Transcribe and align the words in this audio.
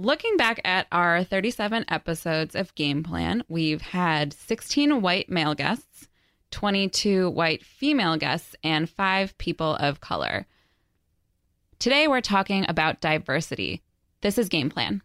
Looking 0.00 0.36
back 0.36 0.60
at 0.64 0.86
our 0.92 1.24
37 1.24 1.86
episodes 1.88 2.54
of 2.54 2.72
Game 2.76 3.02
Plan, 3.02 3.42
we've 3.48 3.82
had 3.82 4.32
16 4.32 5.02
white 5.02 5.28
male 5.28 5.56
guests, 5.56 6.06
22 6.52 7.28
white 7.30 7.64
female 7.64 8.16
guests, 8.16 8.54
and 8.62 8.88
five 8.88 9.36
people 9.38 9.74
of 9.74 10.00
color. 10.00 10.46
Today, 11.80 12.06
we're 12.06 12.20
talking 12.20 12.64
about 12.68 13.00
diversity. 13.00 13.82
This 14.20 14.38
is 14.38 14.48
Game 14.48 14.70
Plan. 14.70 15.02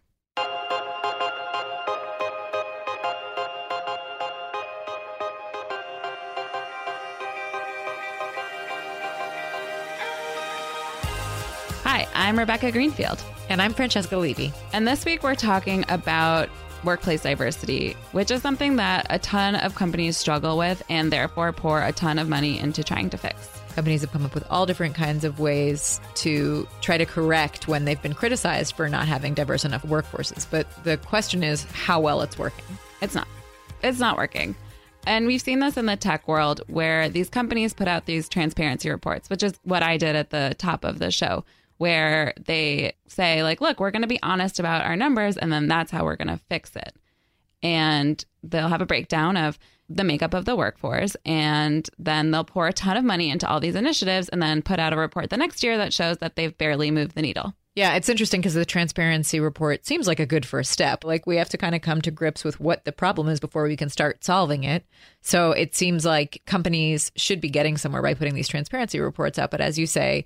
I'm 12.24 12.38
Rebecca 12.38 12.72
Greenfield. 12.72 13.22
And 13.50 13.60
I'm 13.60 13.74
Francesca 13.74 14.16
Levy. 14.16 14.50
And 14.72 14.88
this 14.88 15.04
week 15.04 15.22
we're 15.22 15.34
talking 15.34 15.84
about 15.90 16.48
workplace 16.82 17.22
diversity, 17.22 17.98
which 18.12 18.30
is 18.30 18.40
something 18.40 18.76
that 18.76 19.06
a 19.10 19.18
ton 19.18 19.54
of 19.54 19.74
companies 19.74 20.16
struggle 20.16 20.56
with 20.56 20.82
and 20.88 21.12
therefore 21.12 21.52
pour 21.52 21.82
a 21.82 21.92
ton 21.92 22.18
of 22.18 22.26
money 22.26 22.58
into 22.58 22.82
trying 22.82 23.10
to 23.10 23.18
fix. 23.18 23.50
Companies 23.74 24.00
have 24.00 24.10
come 24.10 24.24
up 24.24 24.32
with 24.32 24.46
all 24.50 24.64
different 24.64 24.94
kinds 24.94 25.24
of 25.24 25.38
ways 25.38 26.00
to 26.14 26.66
try 26.80 26.96
to 26.96 27.04
correct 27.04 27.68
when 27.68 27.84
they've 27.84 28.00
been 28.00 28.14
criticized 28.14 28.74
for 28.74 28.88
not 28.88 29.06
having 29.06 29.34
diverse 29.34 29.66
enough 29.66 29.82
workforces. 29.82 30.46
But 30.50 30.66
the 30.82 30.96
question 30.96 31.42
is 31.42 31.64
how 31.64 32.00
well 32.00 32.22
it's 32.22 32.38
working. 32.38 32.64
It's 33.02 33.14
not. 33.14 33.28
It's 33.82 33.98
not 33.98 34.16
working. 34.16 34.56
And 35.06 35.26
we've 35.26 35.42
seen 35.42 35.58
this 35.58 35.76
in 35.76 35.84
the 35.84 35.96
tech 35.96 36.26
world 36.26 36.62
where 36.68 37.10
these 37.10 37.28
companies 37.28 37.74
put 37.74 37.86
out 37.86 38.06
these 38.06 38.30
transparency 38.30 38.88
reports, 38.88 39.28
which 39.28 39.42
is 39.42 39.52
what 39.64 39.82
I 39.82 39.98
did 39.98 40.16
at 40.16 40.30
the 40.30 40.54
top 40.56 40.84
of 40.84 40.98
the 40.98 41.10
show 41.10 41.44
where 41.78 42.34
they 42.44 42.94
say 43.06 43.42
like 43.42 43.60
look 43.60 43.80
we're 43.80 43.90
going 43.90 44.02
to 44.02 44.08
be 44.08 44.22
honest 44.22 44.58
about 44.58 44.84
our 44.84 44.96
numbers 44.96 45.36
and 45.36 45.52
then 45.52 45.68
that's 45.68 45.90
how 45.90 46.04
we're 46.04 46.16
going 46.16 46.28
to 46.28 46.40
fix 46.48 46.74
it 46.76 46.94
and 47.62 48.24
they'll 48.42 48.68
have 48.68 48.82
a 48.82 48.86
breakdown 48.86 49.36
of 49.36 49.58
the 49.88 50.04
makeup 50.04 50.34
of 50.34 50.44
the 50.44 50.56
workforce 50.56 51.16
and 51.26 51.90
then 51.98 52.30
they'll 52.30 52.44
pour 52.44 52.66
a 52.66 52.72
ton 52.72 52.96
of 52.96 53.04
money 53.04 53.30
into 53.30 53.48
all 53.48 53.60
these 53.60 53.74
initiatives 53.74 54.28
and 54.30 54.42
then 54.42 54.62
put 54.62 54.78
out 54.78 54.92
a 54.92 54.96
report 54.96 55.30
the 55.30 55.36
next 55.36 55.62
year 55.62 55.76
that 55.76 55.92
shows 55.92 56.18
that 56.18 56.36
they've 56.36 56.56
barely 56.56 56.90
moved 56.90 57.14
the 57.14 57.22
needle 57.22 57.54
yeah, 57.76 57.96
it's 57.96 58.08
interesting 58.08 58.40
because 58.40 58.54
the 58.54 58.64
transparency 58.64 59.40
report 59.40 59.84
seems 59.84 60.06
like 60.06 60.20
a 60.20 60.26
good 60.26 60.46
first 60.46 60.70
step. 60.70 61.02
Like 61.02 61.26
we 61.26 61.36
have 61.38 61.48
to 61.48 61.58
kind 61.58 61.74
of 61.74 61.82
come 61.82 62.00
to 62.02 62.12
grips 62.12 62.44
with 62.44 62.60
what 62.60 62.84
the 62.84 62.92
problem 62.92 63.28
is 63.28 63.40
before 63.40 63.64
we 63.64 63.76
can 63.76 63.88
start 63.88 64.22
solving 64.22 64.62
it. 64.62 64.86
So 65.22 65.50
it 65.50 65.74
seems 65.74 66.04
like 66.04 66.42
companies 66.46 67.10
should 67.16 67.40
be 67.40 67.50
getting 67.50 67.76
somewhere 67.76 68.02
by 68.02 68.14
putting 68.14 68.34
these 68.34 68.46
transparency 68.46 69.00
reports 69.00 69.40
out. 69.40 69.50
But 69.50 69.60
as 69.60 69.76
you 69.76 69.88
say, 69.88 70.24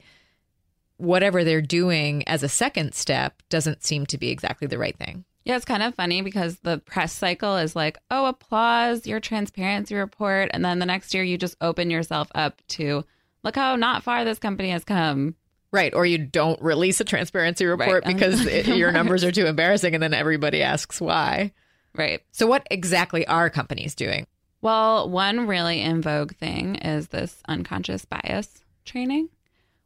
whatever 0.99 1.45
they're 1.45 1.63
doing 1.63 2.27
as 2.29 2.43
a 2.43 2.49
second 2.49 2.95
step 2.95 3.43
doesn't 3.49 3.85
seem 3.85 4.05
to 4.07 4.19
be 4.19 4.31
exactly 4.31 4.67
the 4.67 4.79
right 4.79 4.97
thing. 4.97 5.25
Yeah, 5.45 5.57
it's 5.57 5.65
kind 5.65 5.83
of 5.83 5.95
funny 5.95 6.21
because 6.21 6.59
the 6.59 6.79
press 6.79 7.13
cycle 7.13 7.57
is 7.57 7.75
like, 7.75 7.97
oh, 8.11 8.27
applause 8.27 9.07
your 9.07 9.19
transparency 9.19 9.95
report. 9.95 10.51
And 10.53 10.63
then 10.63 10.79
the 10.79 10.85
next 10.85 11.15
year 11.15 11.23
you 11.23 11.39
just 11.39 11.57
open 11.63 11.91
yourself 11.91 12.29
up 12.35 12.61
to 12.69 13.03
look 13.43 13.57
how 13.57 13.77
not 13.77 14.03
far 14.03 14.25
this 14.25 14.39
company 14.39 14.71
has 14.71 14.85
come. 14.85 15.37
Right. 15.73 15.95
Or 15.95 16.05
you 16.05 16.19
don't 16.19 16.61
release 16.61 17.01
a 17.01 17.05
transparency 17.05 17.65
report 17.65 18.05
right. 18.05 18.15
because 18.15 18.45
it, 18.45 18.67
your 18.77 18.93
numbers 18.93 19.25
are 19.25 19.33
too 19.33 19.47
embarrassing. 19.47 19.95
And 19.95 20.03
then 20.03 20.13
everybody 20.13 20.63
asks 20.63 21.01
why. 21.01 21.53
Right. 21.95 22.21
So, 22.33 22.47
what 22.47 22.67
exactly 22.71 23.27
are 23.27 23.49
companies 23.49 23.95
doing? 23.95 24.27
Well, 24.61 25.09
one 25.09 25.47
really 25.47 25.81
in 25.81 26.03
vogue 26.03 26.35
thing 26.35 26.77
is 26.77 27.09
this 27.09 27.43
unconscious 27.49 28.05
bias 28.05 28.63
training, 28.85 29.31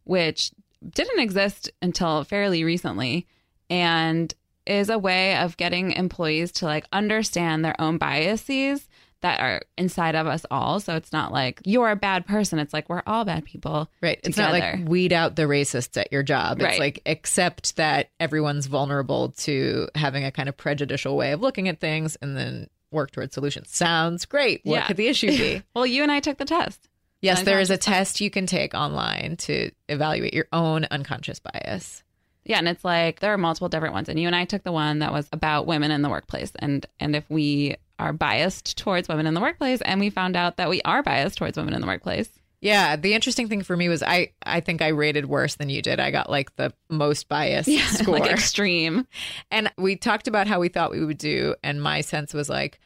which 0.04 0.50
didn't 0.91 1.20
exist 1.20 1.70
until 1.81 2.25
fairly 2.25 2.65
recently 2.65 3.26
and 3.70 4.34
is 4.66 4.88
a 4.88 4.98
way 4.98 5.37
of 5.37 5.56
getting 5.56 5.93
employees 5.93 6.53
to 6.53 6.66
like 6.66 6.87
understand 6.93 7.65
their 7.65 7.81
own 7.81 7.98
biases 7.98 8.88
that 9.22 9.41
are 9.41 9.62
inside 9.78 10.15
of 10.15 10.26
us 10.26 10.44
all. 10.50 10.81
So 10.81 10.97
it's 10.97 11.12
not 11.12 11.32
like 11.32 11.60
you're 11.65 11.91
a 11.91 11.97
bad 11.97 12.26
person. 12.26 12.59
It's 12.59 12.72
like 12.72 12.88
we're 12.88 13.03
all 13.06 13.25
bad 13.25 13.44
people. 13.44 13.91
Right. 14.03 14.21
It's 14.25 14.37
not 14.37 14.53
like 14.53 14.81
weed 14.87 15.12
out 15.12 15.37
the 15.37 15.44
racists 15.44 15.97
at 15.97 16.12
your 16.12 16.22
job. 16.22 16.59
It's 16.59 16.65
right. 16.65 16.81
like 16.81 17.03
accept 17.06 17.76
that 17.76 18.10
everyone's 18.21 18.66
vulnerable 18.66 19.31
to 19.38 19.88
having 19.94 20.25
a 20.25 20.32
kind 20.32 20.48
of 20.48 20.56
prejudicial 20.56 21.16
way 21.16 21.32
of 21.32 21.41
looking 21.41 21.69
at 21.69 21.81
things 21.81 22.16
and 22.16 22.37
then 22.37 22.69
work 22.91 23.12
towards 23.12 23.34
solutions. 23.34 23.71
Sounds 23.71 24.26
great. 24.26 24.60
What 24.65 24.75
yeah. 24.75 24.87
could 24.87 24.97
the 24.97 25.09
issue 25.09 25.28
be? 25.28 25.62
well, 25.75 25.87
you 25.87 26.03
and 26.03 26.12
I 26.12 26.21
took 26.21 26.38
the 26.38 26.44
test. 26.44 26.88
Yes, 27.22 27.43
there 27.44 27.60
is 27.60 27.71
a 27.71 27.77
test 27.77 28.21
you 28.21 28.31
can 28.31 28.47
take 28.47 28.75
online 28.75 29.37
to 29.38 29.71
evaluate 29.88 30.34
your 30.34 30.49
own 30.53 30.87
unconscious 30.91 31.38
bias. 31.38 32.03
Yeah, 32.44 32.59
and 32.59 32.69
it's 32.69 32.84
like 32.84 33.21
there 33.21 33.33
are 33.33 33.38
multiple 33.38 33.69
different 33.69 33.94
ones. 33.94 34.09
And 34.09 34.19
you 34.19 34.27
and 34.27 34.34
I 34.34 34.44
took 34.44 34.65
the 34.65 34.72
one 34.72 34.99
that 34.99 35.12
was 35.12 35.28
about 35.33 35.66
women 35.66 35.93
in 35.93 36.03
the 36.03 36.09
workplace. 36.09 36.53
And 36.59 36.84
and 36.99 37.15
if 37.15 37.28
we 37.31 37.77
are 37.99 38.12
biased 38.12 38.77
towards 38.77 39.09
women 39.09 39.27
in 39.27 39.34
the 39.34 39.41
workplace 39.41 39.81
and 39.83 40.00
we 40.00 40.10
found 40.10 40.34
out 40.34 40.56
that 40.56 40.69
we 40.69 40.83
are 40.83 41.03
biased 41.05 41.38
towards 41.38 41.56
women 41.56 41.75
in 41.75 41.81
the 41.81 41.87
workplace. 41.87 42.28
Yeah, 42.60 42.97
the 42.97 43.15
interesting 43.15 43.49
thing 43.49 43.62
for 43.62 43.77
me 43.77 43.89
was 43.89 44.03
I 44.03 44.33
I 44.44 44.60
think 44.60 44.83
I 44.83 44.89
rated 44.89 45.27
worse 45.27 45.54
than 45.54 45.69
you 45.69 45.83
did. 45.83 46.00
I 46.00 46.10
got 46.10 46.28
like 46.28 46.54
the 46.56 46.72
most 46.89 47.28
biased 47.28 47.69
yeah, 47.69 47.87
score. 47.91 48.19
Like 48.19 48.31
extreme. 48.31 49.06
And 49.50 49.71
we 49.78 49.94
talked 49.94 50.27
about 50.27 50.49
how 50.49 50.59
we 50.59 50.69
thought 50.69 50.91
we 50.91 51.04
would 51.04 51.19
do 51.19 51.54
and 51.62 51.81
my 51.81 52.00
sense 52.00 52.34
was 52.34 52.49
like 52.49 52.81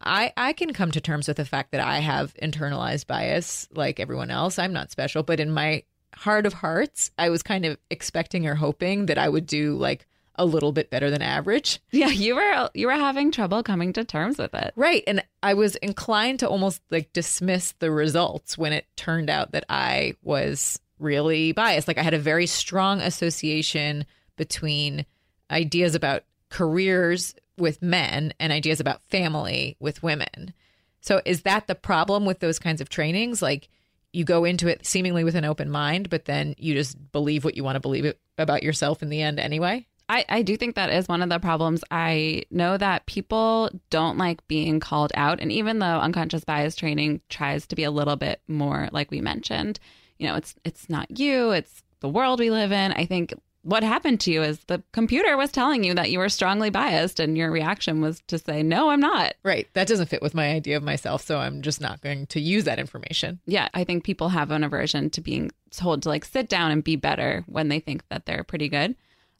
I, 0.00 0.32
I 0.36 0.52
can 0.52 0.72
come 0.72 0.90
to 0.92 1.00
terms 1.00 1.28
with 1.28 1.36
the 1.36 1.44
fact 1.44 1.72
that 1.72 1.80
I 1.80 1.98
have 1.98 2.34
internalized 2.42 3.06
bias 3.06 3.68
like 3.72 4.00
everyone 4.00 4.30
else. 4.30 4.58
I'm 4.58 4.72
not 4.72 4.90
special, 4.90 5.22
but 5.22 5.40
in 5.40 5.50
my 5.50 5.82
heart 6.14 6.46
of 6.46 6.54
hearts, 6.54 7.10
I 7.18 7.30
was 7.30 7.42
kind 7.42 7.64
of 7.64 7.78
expecting 7.90 8.46
or 8.46 8.54
hoping 8.54 9.06
that 9.06 9.18
I 9.18 9.28
would 9.28 9.46
do 9.46 9.76
like 9.76 10.06
a 10.36 10.44
little 10.46 10.72
bit 10.72 10.90
better 10.90 11.10
than 11.10 11.22
average. 11.22 11.80
Yeah, 11.90 12.08
you 12.08 12.36
were 12.36 12.70
you 12.72 12.86
were 12.86 12.92
having 12.92 13.30
trouble 13.30 13.62
coming 13.62 13.92
to 13.92 14.04
terms 14.04 14.38
with 14.38 14.54
it. 14.54 14.72
Right, 14.74 15.04
and 15.06 15.22
I 15.42 15.54
was 15.54 15.76
inclined 15.76 16.40
to 16.40 16.48
almost 16.48 16.80
like 16.90 17.12
dismiss 17.12 17.72
the 17.78 17.90
results 17.90 18.56
when 18.56 18.72
it 18.72 18.86
turned 18.96 19.28
out 19.28 19.52
that 19.52 19.66
I 19.68 20.14
was 20.22 20.80
really 20.98 21.52
biased. 21.52 21.88
Like 21.88 21.98
I 21.98 22.02
had 22.02 22.14
a 22.14 22.18
very 22.18 22.46
strong 22.46 23.00
association 23.00 24.06
between 24.36 25.04
ideas 25.50 25.94
about 25.94 26.24
careers 26.48 27.34
with 27.60 27.82
men 27.82 28.32
and 28.40 28.52
ideas 28.52 28.80
about 28.80 29.02
family 29.10 29.76
with 29.80 30.02
women. 30.02 30.54
So 31.00 31.20
is 31.24 31.42
that 31.42 31.66
the 31.66 31.74
problem 31.74 32.24
with 32.24 32.40
those 32.40 32.58
kinds 32.58 32.80
of 32.80 32.88
trainings? 32.88 33.40
Like 33.42 33.68
you 34.12 34.24
go 34.24 34.44
into 34.44 34.68
it 34.68 34.86
seemingly 34.86 35.24
with 35.24 35.34
an 35.34 35.44
open 35.44 35.70
mind, 35.70 36.10
but 36.10 36.24
then 36.24 36.54
you 36.58 36.74
just 36.74 37.12
believe 37.12 37.44
what 37.44 37.56
you 37.56 37.64
want 37.64 37.76
to 37.76 37.80
believe 37.80 38.12
about 38.38 38.62
yourself 38.62 39.02
in 39.02 39.08
the 39.08 39.22
end 39.22 39.38
anyway? 39.38 39.86
I, 40.08 40.24
I 40.28 40.42
do 40.42 40.56
think 40.56 40.74
that 40.74 40.90
is 40.90 41.06
one 41.06 41.22
of 41.22 41.28
the 41.28 41.38
problems. 41.38 41.84
I 41.88 42.42
know 42.50 42.76
that 42.76 43.06
people 43.06 43.70
don't 43.90 44.18
like 44.18 44.46
being 44.48 44.80
called 44.80 45.12
out. 45.14 45.38
And 45.40 45.52
even 45.52 45.78
though 45.78 46.00
unconscious 46.00 46.42
bias 46.42 46.74
training 46.74 47.20
tries 47.28 47.68
to 47.68 47.76
be 47.76 47.84
a 47.84 47.92
little 47.92 48.16
bit 48.16 48.40
more 48.48 48.88
like 48.90 49.12
we 49.12 49.20
mentioned, 49.20 49.78
you 50.18 50.26
know, 50.26 50.34
it's 50.34 50.56
it's 50.64 50.90
not 50.90 51.16
you, 51.16 51.52
it's 51.52 51.84
the 52.00 52.08
world 52.08 52.40
we 52.40 52.50
live 52.50 52.72
in. 52.72 52.90
I 52.90 53.06
think 53.06 53.32
what 53.62 53.82
happened 53.82 54.20
to 54.20 54.30
you 54.30 54.42
is 54.42 54.60
the 54.64 54.82
computer 54.92 55.36
was 55.36 55.52
telling 55.52 55.84
you 55.84 55.94
that 55.94 56.10
you 56.10 56.18
were 56.18 56.28
strongly 56.28 56.70
biased 56.70 57.20
and 57.20 57.36
your 57.36 57.50
reaction 57.50 58.00
was 58.00 58.22
to 58.28 58.38
say 58.38 58.62
no 58.62 58.90
i'm 58.90 59.00
not. 59.00 59.34
Right. 59.42 59.68
That 59.74 59.88
doesn't 59.88 60.08
fit 60.08 60.22
with 60.22 60.34
my 60.34 60.50
idea 60.50 60.76
of 60.76 60.82
myself 60.82 61.24
so 61.24 61.38
i'm 61.38 61.62
just 61.62 61.80
not 61.80 62.00
going 62.00 62.26
to 62.26 62.40
use 62.40 62.64
that 62.64 62.78
information. 62.78 63.40
Yeah 63.46 63.68
i 63.74 63.84
think 63.84 64.04
people 64.04 64.30
have 64.30 64.50
an 64.50 64.64
aversion 64.64 65.10
to 65.10 65.20
being 65.20 65.50
told 65.70 66.02
to 66.02 66.08
like 66.08 66.24
sit 66.24 66.48
down 66.48 66.70
and 66.70 66.82
be 66.82 66.96
better 66.96 67.44
when 67.46 67.68
they 67.68 67.80
think 67.80 68.02
that 68.08 68.26
they're 68.26 68.44
pretty 68.44 68.68
good. 68.68 68.96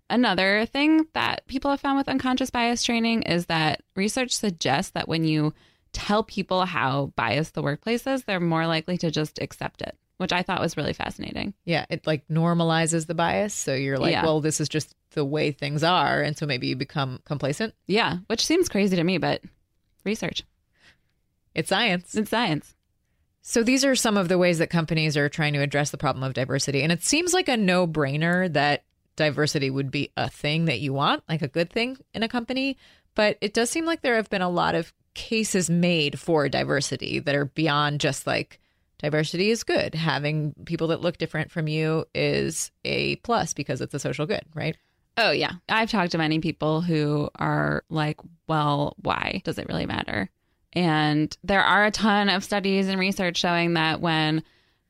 Another 0.08 0.66
thing 0.66 1.06
that 1.14 1.46
people 1.46 1.70
have 1.70 1.80
found 1.80 1.96
with 1.96 2.08
unconscious 2.08 2.50
bias 2.50 2.82
training 2.82 3.22
is 3.22 3.46
that 3.46 3.82
research 3.94 4.32
suggests 4.32 4.90
that 4.92 5.08
when 5.08 5.24
you 5.24 5.54
tell 5.92 6.24
people 6.24 6.64
how 6.66 7.12
biased 7.16 7.54
the 7.54 7.62
workplace 7.62 8.06
is 8.06 8.24
they're 8.24 8.40
more 8.40 8.66
likely 8.66 8.98
to 8.98 9.10
just 9.10 9.40
accept 9.40 9.82
it 9.82 9.96
which 10.20 10.34
I 10.34 10.42
thought 10.42 10.60
was 10.60 10.76
really 10.76 10.92
fascinating. 10.92 11.54
Yeah, 11.64 11.86
it 11.88 12.06
like 12.06 12.28
normalizes 12.28 13.06
the 13.06 13.14
bias. 13.14 13.54
So 13.54 13.72
you're 13.72 13.96
like, 13.96 14.12
yeah. 14.12 14.22
well, 14.22 14.42
this 14.42 14.60
is 14.60 14.68
just 14.68 14.94
the 15.12 15.24
way 15.24 15.50
things 15.50 15.82
are. 15.82 16.20
And 16.20 16.36
so 16.36 16.44
maybe 16.44 16.66
you 16.66 16.76
become 16.76 17.20
complacent. 17.24 17.72
Yeah, 17.86 18.18
which 18.26 18.44
seems 18.44 18.68
crazy 18.68 18.96
to 18.96 19.02
me, 19.02 19.16
but 19.16 19.40
research. 20.04 20.44
It's 21.54 21.70
science. 21.70 22.14
It's 22.14 22.28
science. 22.28 22.76
So 23.40 23.62
these 23.62 23.82
are 23.82 23.96
some 23.96 24.18
of 24.18 24.28
the 24.28 24.36
ways 24.36 24.58
that 24.58 24.68
companies 24.68 25.16
are 25.16 25.30
trying 25.30 25.54
to 25.54 25.62
address 25.62 25.90
the 25.90 25.96
problem 25.96 26.22
of 26.22 26.34
diversity. 26.34 26.82
And 26.82 26.92
it 26.92 27.02
seems 27.02 27.32
like 27.32 27.48
a 27.48 27.56
no 27.56 27.86
brainer 27.86 28.52
that 28.52 28.84
diversity 29.16 29.70
would 29.70 29.90
be 29.90 30.12
a 30.18 30.28
thing 30.28 30.66
that 30.66 30.80
you 30.80 30.92
want, 30.92 31.22
like 31.30 31.40
a 31.40 31.48
good 31.48 31.70
thing 31.70 31.96
in 32.12 32.22
a 32.22 32.28
company. 32.28 32.76
But 33.14 33.38
it 33.40 33.54
does 33.54 33.70
seem 33.70 33.86
like 33.86 34.02
there 34.02 34.16
have 34.16 34.28
been 34.28 34.42
a 34.42 34.50
lot 34.50 34.74
of 34.74 34.92
cases 35.14 35.70
made 35.70 36.20
for 36.20 36.46
diversity 36.50 37.20
that 37.20 37.34
are 37.34 37.46
beyond 37.46 38.00
just 38.00 38.26
like 38.26 38.59
diversity 39.00 39.50
is 39.50 39.64
good. 39.64 39.94
Having 39.94 40.54
people 40.66 40.88
that 40.88 41.00
look 41.00 41.18
different 41.18 41.50
from 41.50 41.68
you 41.68 42.04
is 42.14 42.70
a 42.84 43.16
plus 43.16 43.54
because 43.54 43.80
it's 43.80 43.94
a 43.94 43.98
social 43.98 44.26
good, 44.26 44.44
right? 44.54 44.76
Oh, 45.16 45.30
yeah. 45.30 45.52
I've 45.68 45.90
talked 45.90 46.12
to 46.12 46.18
many 46.18 46.38
people 46.38 46.80
who 46.80 47.28
are 47.36 47.82
like, 47.90 48.18
well, 48.46 48.94
why 49.02 49.42
does 49.44 49.58
it 49.58 49.68
really 49.68 49.86
matter? 49.86 50.30
And 50.72 51.36
there 51.42 51.62
are 51.62 51.84
a 51.84 51.90
ton 51.90 52.28
of 52.28 52.44
studies 52.44 52.88
and 52.88 53.00
research 53.00 53.36
showing 53.36 53.74
that 53.74 54.00
when 54.00 54.42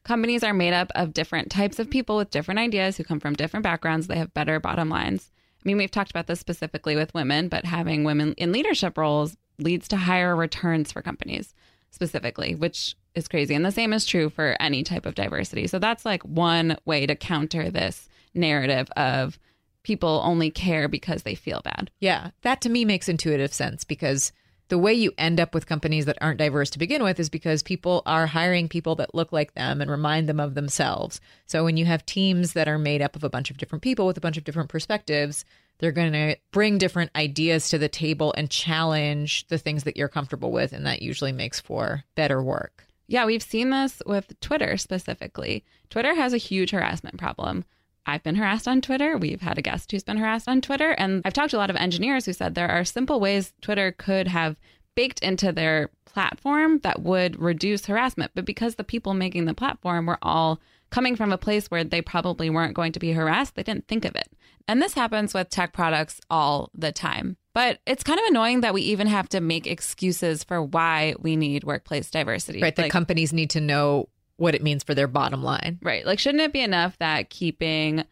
companies 0.04 0.44
are 0.44 0.52
made 0.52 0.74
up 0.74 0.90
of 0.94 1.14
different 1.14 1.50
types 1.50 1.78
of 1.78 1.90
people 1.90 2.16
with 2.16 2.30
different 2.30 2.60
ideas 2.60 2.96
who 2.96 3.04
come 3.04 3.20
from 3.20 3.34
different 3.34 3.64
backgrounds, 3.64 4.06
they 4.06 4.18
have 4.18 4.34
better 4.34 4.60
bottom 4.60 4.88
lines. 4.88 5.30
I 5.56 5.62
mean, 5.64 5.76
we've 5.76 5.90
talked 5.90 6.10
about 6.10 6.26
this 6.26 6.40
specifically 6.40 6.96
with 6.96 7.14
women, 7.14 7.48
but 7.48 7.64
having 7.64 8.04
women 8.04 8.34
in 8.34 8.52
leadership 8.52 8.98
roles 8.98 9.36
leads 9.58 9.88
to 9.88 9.96
higher 9.96 10.34
returns 10.34 10.92
for 10.92 11.02
companies 11.02 11.54
specifically, 11.90 12.54
which 12.54 12.96
is 13.14 13.28
crazy. 13.28 13.54
And 13.54 13.64
the 13.64 13.72
same 13.72 13.92
is 13.92 14.06
true 14.06 14.30
for 14.30 14.56
any 14.60 14.82
type 14.82 15.06
of 15.06 15.14
diversity. 15.14 15.66
So 15.66 15.78
that's 15.78 16.04
like 16.04 16.22
one 16.22 16.76
way 16.84 17.06
to 17.06 17.16
counter 17.16 17.70
this 17.70 18.08
narrative 18.34 18.88
of 18.96 19.38
people 19.82 20.20
only 20.24 20.50
care 20.50 20.88
because 20.88 21.22
they 21.22 21.34
feel 21.34 21.60
bad. 21.62 21.90
Yeah, 22.00 22.30
that 22.42 22.60
to 22.62 22.68
me 22.68 22.84
makes 22.84 23.08
intuitive 23.08 23.52
sense 23.52 23.84
because 23.84 24.32
the 24.68 24.78
way 24.78 24.94
you 24.94 25.12
end 25.18 25.40
up 25.40 25.52
with 25.52 25.66
companies 25.66 26.06
that 26.06 26.18
aren't 26.20 26.38
diverse 26.38 26.70
to 26.70 26.78
begin 26.78 27.02
with 27.02 27.18
is 27.18 27.28
because 27.28 27.62
people 27.62 28.02
are 28.06 28.26
hiring 28.26 28.68
people 28.68 28.94
that 28.94 29.14
look 29.14 29.32
like 29.32 29.54
them 29.54 29.80
and 29.80 29.90
remind 29.90 30.28
them 30.28 30.38
of 30.38 30.54
themselves. 30.54 31.20
So 31.46 31.64
when 31.64 31.76
you 31.76 31.86
have 31.86 32.06
teams 32.06 32.52
that 32.52 32.68
are 32.68 32.78
made 32.78 33.02
up 33.02 33.16
of 33.16 33.24
a 33.24 33.30
bunch 33.30 33.50
of 33.50 33.56
different 33.56 33.82
people 33.82 34.06
with 34.06 34.16
a 34.16 34.20
bunch 34.20 34.36
of 34.36 34.44
different 34.44 34.68
perspectives, 34.68 35.44
they're 35.80 35.92
going 35.92 36.12
to 36.12 36.36
bring 36.52 36.78
different 36.78 37.10
ideas 37.16 37.70
to 37.70 37.78
the 37.78 37.88
table 37.88 38.32
and 38.36 38.50
challenge 38.50 39.46
the 39.48 39.58
things 39.58 39.84
that 39.84 39.96
you're 39.96 40.08
comfortable 40.08 40.52
with. 40.52 40.72
And 40.72 40.86
that 40.86 41.02
usually 41.02 41.32
makes 41.32 41.58
for 41.58 42.04
better 42.14 42.42
work. 42.42 42.86
Yeah, 43.08 43.24
we've 43.24 43.42
seen 43.42 43.70
this 43.70 44.00
with 44.06 44.38
Twitter 44.40 44.76
specifically. 44.76 45.64
Twitter 45.88 46.14
has 46.14 46.32
a 46.32 46.38
huge 46.38 46.70
harassment 46.70 47.18
problem. 47.18 47.64
I've 48.06 48.22
been 48.22 48.36
harassed 48.36 48.68
on 48.68 48.80
Twitter. 48.80 49.16
We've 49.16 49.40
had 49.40 49.58
a 49.58 49.62
guest 49.62 49.90
who's 49.90 50.04
been 50.04 50.18
harassed 50.18 50.48
on 50.48 50.60
Twitter. 50.60 50.92
And 50.92 51.22
I've 51.24 51.32
talked 51.32 51.50
to 51.50 51.56
a 51.56 51.58
lot 51.58 51.70
of 51.70 51.76
engineers 51.76 52.26
who 52.26 52.32
said 52.32 52.54
there 52.54 52.70
are 52.70 52.84
simple 52.84 53.18
ways 53.18 53.52
Twitter 53.60 53.92
could 53.92 54.28
have 54.28 54.56
baked 54.94 55.20
into 55.20 55.50
their 55.50 55.90
platform 56.04 56.80
that 56.80 57.02
would 57.02 57.40
reduce 57.40 57.86
harassment. 57.86 58.32
But 58.34 58.44
because 58.44 58.74
the 58.74 58.84
people 58.84 59.14
making 59.14 59.46
the 59.46 59.54
platform 59.54 60.06
were 60.06 60.18
all 60.22 60.60
coming 60.90 61.16
from 61.16 61.32
a 61.32 61.38
place 61.38 61.66
where 61.66 61.84
they 61.84 62.02
probably 62.02 62.50
weren't 62.50 62.74
going 62.74 62.92
to 62.92 63.00
be 63.00 63.12
harassed, 63.12 63.54
they 63.54 63.62
didn't 63.62 63.88
think 63.88 64.04
of 64.04 64.14
it. 64.14 64.28
And 64.68 64.80
this 64.80 64.94
happens 64.94 65.34
with 65.34 65.50
tech 65.50 65.72
products 65.72 66.20
all 66.30 66.70
the 66.74 66.92
time. 66.92 67.36
But 67.54 67.80
it's 67.86 68.04
kind 68.04 68.20
of 68.20 68.26
annoying 68.26 68.60
that 68.60 68.74
we 68.74 68.82
even 68.82 69.06
have 69.08 69.28
to 69.30 69.40
make 69.40 69.66
excuses 69.66 70.44
for 70.44 70.62
why 70.62 71.14
we 71.18 71.36
need 71.36 71.64
workplace 71.64 72.10
diversity. 72.10 72.62
Right. 72.62 72.76
The 72.76 72.82
like, 72.82 72.92
companies 72.92 73.32
need 73.32 73.50
to 73.50 73.60
know 73.60 74.08
what 74.36 74.54
it 74.54 74.62
means 74.62 74.84
for 74.84 74.94
their 74.94 75.08
bottom 75.08 75.42
line. 75.42 75.78
Right. 75.82 76.06
Like, 76.06 76.18
shouldn't 76.18 76.42
it 76.42 76.52
be 76.52 76.60
enough 76.60 76.96
that 76.98 77.30
keeping 77.30 78.04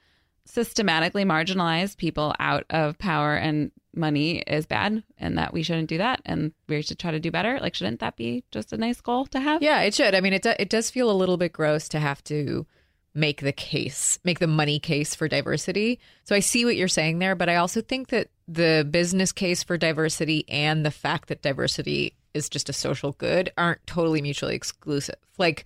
systematically 0.45 1.25
marginalized 1.25 1.97
people 1.97 2.35
out 2.41 2.65
of 2.71 2.99
power 2.99 3.35
and 3.35 3.71
money 3.95 4.39
is 4.47 4.67
bad 4.67 5.03
and 5.19 5.39
that 5.39 5.53
we 5.53 5.63
shouldn't 5.63 5.89
do 5.89 5.99
that 5.99 6.21
and 6.25 6.53
we 6.69 6.83
should 6.83 6.99
try 6.99 7.11
to 7.11 7.21
do 7.21 7.31
better? 7.31 7.59
Like, 7.61 7.75
shouldn't 7.75 8.01
that 8.01 8.17
be 8.17 8.45
just 8.51 8.73
a 8.73 8.77
nice 8.77 9.01
goal 9.01 9.27
to 9.27 9.41
have? 9.41 9.63
Yeah, 9.63 9.81
it 9.83 9.95
should. 9.95 10.15
I 10.15 10.21
mean, 10.21 10.33
it, 10.33 10.43
do, 10.43 10.55
it 10.59 10.71
does 10.71 10.91
feel 10.91 11.11
a 11.11 11.13
little 11.13 11.37
bit 11.37 11.53
gross 11.53 11.89
to 11.91 11.99
have 11.99 12.23
to 12.25 12.67
make 13.15 13.41
the 13.41 13.53
case, 13.53 14.19
make 14.25 14.39
the 14.39 14.47
money 14.47 14.79
case 14.79 15.15
for 15.15 15.29
diversity. 15.29 15.99
So 16.25 16.35
I 16.35 16.41
see 16.41 16.65
what 16.65 16.77
you're 16.77 16.89
saying 16.89 17.19
there, 17.19 17.35
but 17.35 17.49
I 17.49 17.57
also 17.57 17.81
think 17.81 18.09
that 18.09 18.29
the 18.47 18.87
business 18.89 19.33
case 19.33 19.63
for 19.63 19.77
diversity 19.77 20.45
and 20.49 20.85
the 20.85 20.91
fact 20.91 21.29
that 21.29 21.43
diversity 21.43 22.15
is 22.35 22.49
just 22.49 22.69
a 22.69 22.73
social 22.73 23.13
good 23.13 23.53
aren't 23.59 23.85
totally 23.87 24.23
mutually 24.23 24.55
exclusive. 24.55 25.17
Like, 25.39 25.65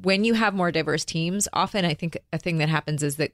when 0.00 0.24
you 0.24 0.34
have 0.34 0.54
more 0.54 0.72
diverse 0.72 1.04
teams, 1.04 1.48
often 1.52 1.84
I 1.84 1.94
think 1.94 2.18
a 2.32 2.38
thing 2.38 2.58
that 2.58 2.68
happens 2.68 3.02
is 3.02 3.16
that 3.16 3.32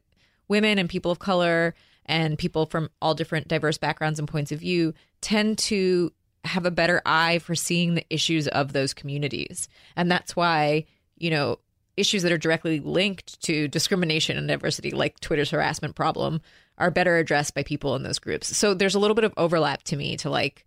women 0.48 0.78
and 0.78 0.88
people 0.88 1.10
of 1.10 1.18
color 1.18 1.74
and 2.08 2.38
people 2.38 2.66
from 2.66 2.90
all 3.00 3.14
different 3.14 3.48
diverse 3.48 3.78
backgrounds 3.78 4.18
and 4.18 4.26
points 4.26 4.50
of 4.50 4.60
view 4.60 4.94
tend 5.20 5.58
to 5.58 6.12
have 6.44 6.64
a 6.64 6.70
better 6.70 7.02
eye 7.04 7.38
for 7.38 7.54
seeing 7.54 7.94
the 7.94 8.06
issues 8.10 8.48
of 8.48 8.72
those 8.72 8.94
communities. 8.94 9.68
And 9.96 10.10
that's 10.10 10.34
why, 10.34 10.86
you 11.16 11.30
know, 11.30 11.58
issues 11.96 12.22
that 12.22 12.32
are 12.32 12.38
directly 12.38 12.80
linked 12.80 13.40
to 13.42 13.68
discrimination 13.68 14.38
and 14.38 14.48
diversity, 14.48 14.92
like 14.92 15.20
Twitter's 15.20 15.50
harassment 15.50 15.94
problem, 15.94 16.40
are 16.78 16.90
better 16.90 17.18
addressed 17.18 17.54
by 17.54 17.62
people 17.62 17.96
in 17.96 18.04
those 18.04 18.18
groups. 18.18 18.56
So 18.56 18.72
there's 18.72 18.94
a 18.94 19.00
little 19.00 19.16
bit 19.16 19.24
of 19.24 19.34
overlap 19.36 19.82
to 19.84 19.96
me 19.96 20.16
to 20.18 20.30
like, 20.30 20.64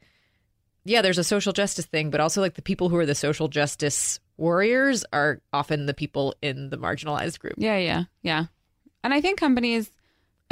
yeah, 0.84 1.02
there's 1.02 1.18
a 1.18 1.24
social 1.24 1.54
justice 1.54 1.86
thing, 1.86 2.10
but 2.10 2.20
also 2.20 2.42
like 2.42 2.56
the 2.56 2.62
people 2.62 2.90
who 2.90 2.98
are 2.98 3.06
the 3.06 3.16
social 3.16 3.48
justice 3.48 4.20
warriors 4.38 5.06
are 5.14 5.40
often 5.54 5.86
the 5.86 5.94
people 5.94 6.36
in 6.42 6.70
the 6.70 6.78
marginalized 6.78 7.40
group. 7.40 7.54
Yeah, 7.58 7.78
yeah, 7.78 8.04
yeah. 8.24 8.46
And 9.04 9.14
I 9.14 9.22
think 9.22 9.40
companies, 9.40 9.92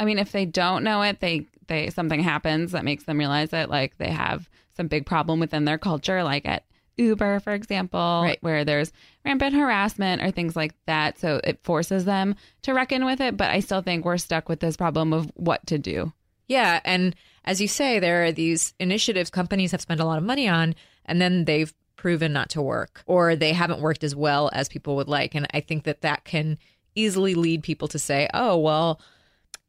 I 0.00 0.06
mean, 0.06 0.18
if 0.18 0.32
they 0.32 0.46
don't 0.46 0.82
know 0.82 1.02
it, 1.02 1.20
they 1.20 1.46
they 1.66 1.90
something 1.90 2.20
happens 2.20 2.72
that 2.72 2.86
makes 2.86 3.04
them 3.04 3.18
realize 3.18 3.50
that 3.50 3.68
like 3.68 3.98
they 3.98 4.10
have 4.10 4.48
some 4.74 4.88
big 4.88 5.04
problem 5.04 5.40
within 5.40 5.66
their 5.66 5.76
culture, 5.76 6.24
like 6.24 6.46
at 6.46 6.64
Uber, 6.96 7.40
for 7.40 7.52
example, 7.52 8.22
right. 8.24 8.38
where 8.40 8.64
there's 8.64 8.92
rampant 9.26 9.54
harassment 9.54 10.22
or 10.22 10.30
things 10.30 10.56
like 10.56 10.72
that. 10.86 11.18
So 11.18 11.38
it 11.44 11.62
forces 11.62 12.06
them 12.06 12.34
to 12.62 12.72
reckon 12.72 13.04
with 13.04 13.20
it. 13.20 13.36
But 13.36 13.50
I 13.50 13.60
still 13.60 13.82
think 13.82 14.06
we're 14.06 14.16
stuck 14.16 14.48
with 14.48 14.60
this 14.60 14.74
problem 14.74 15.12
of 15.12 15.30
what 15.34 15.66
to 15.66 15.78
do. 15.78 16.14
Yeah. 16.48 16.80
And 16.82 17.14
as 17.44 17.60
you 17.60 17.68
say, 17.68 17.98
there 17.98 18.24
are 18.24 18.32
these 18.32 18.72
initiatives 18.80 19.28
companies 19.28 19.72
have 19.72 19.82
spent 19.82 20.00
a 20.00 20.06
lot 20.06 20.16
of 20.16 20.24
money 20.24 20.48
on, 20.48 20.74
and 21.04 21.20
then 21.20 21.44
they've 21.44 21.74
proven 21.96 22.32
not 22.32 22.48
to 22.48 22.62
work 22.62 23.02
or 23.04 23.36
they 23.36 23.52
haven't 23.52 23.82
worked 23.82 24.02
as 24.02 24.16
well 24.16 24.48
as 24.54 24.70
people 24.70 24.96
would 24.96 25.08
like. 25.08 25.34
And 25.34 25.46
I 25.52 25.60
think 25.60 25.84
that 25.84 26.00
that 26.00 26.24
can 26.24 26.56
easily 26.94 27.34
lead 27.34 27.62
people 27.62 27.88
to 27.88 27.98
say, 27.98 28.30
oh, 28.32 28.56
well, 28.56 28.98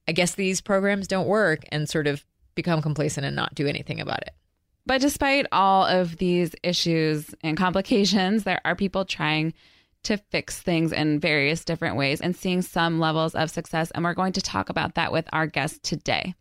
I 0.07 0.11
guess 0.11 0.35
these 0.35 0.61
programs 0.61 1.07
don't 1.07 1.27
work 1.27 1.65
and 1.71 1.87
sort 1.87 2.07
of 2.07 2.25
become 2.55 2.81
complacent 2.81 3.25
and 3.25 3.35
not 3.35 3.55
do 3.55 3.67
anything 3.67 3.99
about 3.99 4.21
it. 4.21 4.33
But 4.85 5.01
despite 5.01 5.45
all 5.51 5.85
of 5.85 6.17
these 6.17 6.55
issues 6.63 7.33
and 7.43 7.55
complications, 7.55 8.43
there 8.43 8.61
are 8.65 8.75
people 8.75 9.05
trying 9.05 9.53
to 10.03 10.17
fix 10.17 10.59
things 10.59 10.91
in 10.91 11.19
various 11.19 11.63
different 11.63 11.95
ways 11.95 12.21
and 12.21 12.35
seeing 12.35 12.63
some 12.63 12.99
levels 12.99 13.35
of 13.35 13.51
success. 13.51 13.91
And 13.91 14.03
we're 14.03 14.15
going 14.15 14.33
to 14.33 14.41
talk 14.41 14.69
about 14.69 14.95
that 14.95 15.11
with 15.11 15.27
our 15.31 15.45
guest 15.45 15.83
today. 15.83 16.33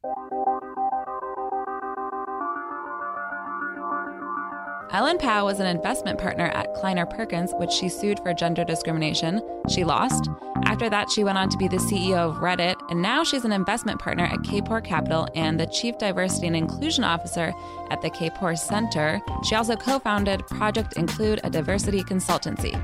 Ellen 4.93 5.19
Pao 5.19 5.45
was 5.45 5.61
an 5.61 5.67
investment 5.67 6.19
partner 6.19 6.47
at 6.47 6.75
Kleiner 6.75 7.07
Perkins, 7.07 7.53
which 7.55 7.71
she 7.71 7.89
sued 7.89 8.19
for 8.19 8.35
gender 8.35 8.65
discrimination. 8.65 9.41
She 9.69 9.85
lost. 9.85 10.29
After 10.65 10.91
that, 10.91 11.09
she 11.09 11.23
went 11.23 11.39
on 11.39 11.49
to 11.51 11.57
be 11.57 11.69
the 11.69 11.77
CEO 11.77 12.17
of 12.17 12.39
Reddit, 12.39 12.75
and 12.91 13.01
now 13.01 13.23
she's 13.23 13.45
an 13.45 13.53
investment 13.53 14.01
partner 14.01 14.25
at 14.25 14.41
Kapor 14.41 14.83
Capital 14.83 15.29
and 15.37 15.61
the 15.61 15.67
Chief 15.67 15.97
Diversity 15.97 16.49
and 16.49 16.57
Inclusion 16.57 17.05
Officer 17.05 17.53
at 17.91 18.03
the 18.03 18.11
Kapor 18.11 18.59
Center. 18.59 19.21
She 19.45 19.55
also 19.55 19.77
co 19.77 20.01
founded 20.01 20.45
Project 20.49 20.95
Include, 20.95 21.39
a 21.45 21.51
diversity 21.51 22.03
consultancy. 22.03 22.75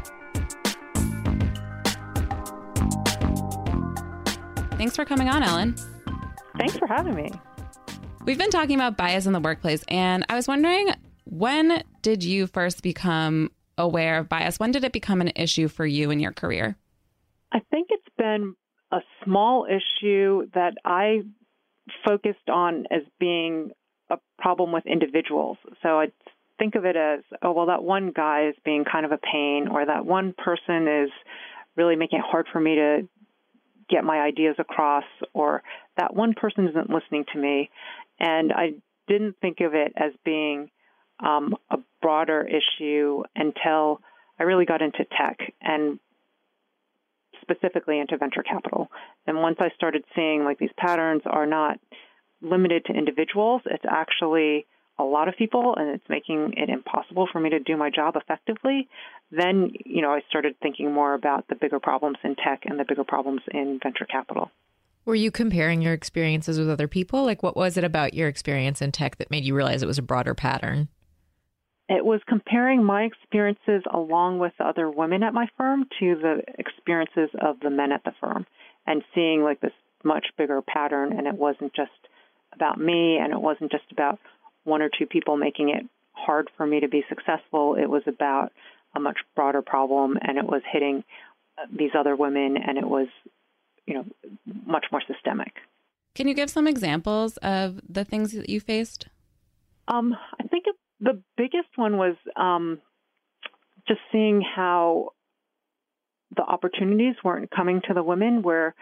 Thanks 4.79 4.95
for 4.95 5.05
coming 5.05 5.29
on, 5.29 5.43
Ellen. 5.43 5.75
Thanks 6.57 6.77
for 6.77 6.87
having 6.87 7.17
me. 7.17 7.33
We've 8.27 8.39
been 8.39 8.51
talking 8.51 8.77
about 8.77 8.97
bias 8.97 9.27
in 9.27 9.33
the 9.33 9.41
workplace, 9.41 9.83
and 9.89 10.25
I 10.29 10.37
was 10.37 10.47
wondering 10.47 10.93
when 11.25 11.83
did 12.07 12.23
you 12.23 12.47
first 12.47 12.85
become 12.85 13.51
aware 13.77 14.19
of 14.19 14.29
bias? 14.29 14.61
When 14.61 14.71
did 14.71 14.85
it 14.85 14.93
become 14.93 15.21
an 15.21 15.33
issue 15.35 15.67
for 15.67 15.85
you 15.85 16.13
in 16.13 16.21
your 16.21 16.31
career? 16.31 16.77
I 17.51 17.59
think 17.69 17.89
it's 17.91 18.17
been 18.17 18.55
a 18.93 18.99
small 19.25 19.67
issue 19.67 20.49
that 20.55 20.75
I 20.85 21.23
focused 22.07 22.49
on 22.49 22.85
as 22.93 23.03
being 23.19 23.73
a 24.09 24.19
problem 24.39 24.71
with 24.71 24.87
individuals. 24.87 25.57
So 25.83 25.99
I 25.99 26.13
think 26.61 26.77
of 26.77 26.85
it 26.85 26.95
as, 26.95 27.25
oh, 27.43 27.51
well, 27.51 27.67
that 27.67 27.83
one 27.83 28.13
guy 28.15 28.51
is 28.51 28.55
being 28.65 28.85
kind 28.85 29.05
of 29.05 29.11
a 29.11 29.19
pain, 29.19 29.67
or 29.69 29.85
that 29.85 30.07
one 30.07 30.33
person 30.33 30.87
is 30.87 31.11
really 31.75 31.97
making 31.97 32.21
it 32.21 32.25
hard 32.25 32.47
for 32.53 32.61
me 32.61 32.77
to 32.77 33.09
get 33.91 34.05
my 34.05 34.21
ideas 34.21 34.55
across, 34.61 35.03
or 35.35 35.65
that 35.97 36.15
one 36.15 36.35
person 36.35 36.69
isn't 36.69 36.89
listening 36.89 37.25
to 37.33 37.39
me. 37.41 37.69
And 38.21 38.53
I 38.53 38.75
didn't 39.09 39.39
think 39.41 39.59
of 39.59 39.75
it 39.75 39.93
as 39.97 40.13
being 40.25 40.71
um, 41.21 41.57
a 41.71 41.79
broader 42.07 42.47
issue 42.47 43.25
until 43.35 44.01
I 44.39 44.45
really 44.45 44.65
got 44.65 44.81
into 44.81 45.05
tech 45.19 45.41
and 45.61 45.99
specifically 47.43 47.99
into 47.99 48.17
venture 48.17 48.45
capital. 48.45 48.93
And 49.27 49.39
once 49.39 49.57
I 49.59 49.71
started 49.75 50.05
seeing 50.15 50.45
like 50.45 50.61
these 50.61 50.71
patterns 50.77 51.23
are 51.27 51.47
not 51.47 51.81
limited 52.41 52.85
to 52.85 52.93
individuals, 52.93 53.63
it's 53.67 53.85
actually 53.91 54.67
a 55.01 55.03
lot 55.03 55.27
of 55.27 55.37
people 55.37 55.75
and 55.77 55.97
it's 55.97 56.09
making 56.09 56.55
it 56.57 56.69
impossible 56.69 57.27
for 57.33 57.41
me 57.41 57.51
to 57.51 57.59
do 57.59 57.77
my 57.77 57.91
job 57.91 58.15
effectively, 58.15 58.89
then, 59.33 59.73
you 59.85 60.01
know, 60.01 60.13
I 60.13 60.21
started 60.29 60.55
thinking 60.63 60.93
more 60.93 61.13
about 61.13 61.49
the 61.49 61.57
bigger 61.57 61.81
problems 61.81 62.19
in 62.23 62.37
tech 62.37 62.63
and 62.67 62.79
the 62.79 62.85
bigger 62.89 63.05
problems 63.05 63.43
in 63.53 63.81
venture 63.83 64.07
capital. 64.07 64.53
Were 65.07 65.17
you 65.17 65.33
comparing 65.33 65.83
your 65.83 65.93
experiences 65.93 66.57
with 66.57 66.71
other 66.71 66.87
people? 66.87 67.25
Like, 67.25 67.43
what 67.43 67.57
was 67.57 67.77
it 67.77 67.83
about 67.83 68.15
your 68.15 68.29
experience 68.29 68.81
in 68.81 68.93
tech 68.93 69.19
that 69.19 69.33
made 69.33 69.45
you 69.45 69.57
realize 69.57 69.83
it 69.83 69.87
was 69.87 69.99
a 69.99 70.03
broader 70.03 70.35
pattern? 70.35 70.89
It 71.89 72.05
was 72.05 72.21
comparing 72.27 72.83
my 72.83 73.03
experiences 73.03 73.83
along 73.93 74.41
with 74.41 74.53
other 74.59 74.91
women 74.91 75.23
at 75.23 75.35
my 75.35 75.47
firm 75.57 75.85
to 76.01 76.17
the 76.17 76.43
experiences 76.59 77.31
of 77.41 77.61
the 77.61 77.71
men 77.71 77.93
at 77.93 78.03
the 78.05 78.13
firm 78.21 78.45
and 78.87 79.05
seeing 79.15 79.43
like 79.43 79.61
this 79.61 79.73
much 80.03 80.27
bigger 80.37 80.61
pattern. 80.63 81.13
And 81.17 81.27
it 81.27 81.35
wasn't 81.35 81.75
just 81.75 81.93
about 82.53 82.79
me 82.79 83.19
and 83.19 83.33
it 83.33 83.41
wasn't 83.41 83.71
just 83.71 83.91
about 83.93 84.19
one 84.65 84.83
or 84.83 84.91
two 84.99 85.07
people 85.07 85.37
making 85.37 85.69
it 85.69 85.87
hard 86.13 86.51
for 86.57 86.67
me 86.67 86.81
to 86.81 86.89
be 86.89 87.05
successful. 87.09 87.77
It 87.77 87.89
was 87.89 88.03
about 88.07 88.53
a 88.97 89.01
much 89.01 89.19
broader 89.37 89.63
problem 89.63 90.19
and 90.21 90.39
it 90.39 90.45
was 90.45 90.63
hitting 90.73 91.05
these 91.77 91.91
other 91.97 92.17
women 92.17 92.57
and 92.57 92.79
it 92.79 92.87
was, 92.87 93.09
you 93.87 93.95
know, 93.95 94.05
much 94.67 94.87
more 94.91 95.03
systemic. 95.07 95.53
Can 96.15 96.27
you 96.27 96.35
give 96.35 96.51
some 96.51 96.67
examples 96.67 97.37
of 97.39 97.81
the 97.89 98.05
things 98.05 98.33
that 98.33 98.49
you 98.49 98.59
faced? 98.59 99.07
Um, 99.87 100.17
I 100.41 100.45
think 100.49 100.65
the 101.01 101.23
biggest 101.37 101.69
one 101.77 101.97
was 101.97 102.17
um, 102.37 102.81
just 103.87 104.01
seeing 104.13 104.41
how 104.41 105.11
the 106.35 106.43
opportunities 106.43 107.15
weren't 107.25 107.51
coming 107.51 107.81
to 107.87 107.95
the 107.95 108.03
women 108.03 108.43
where 108.43 108.75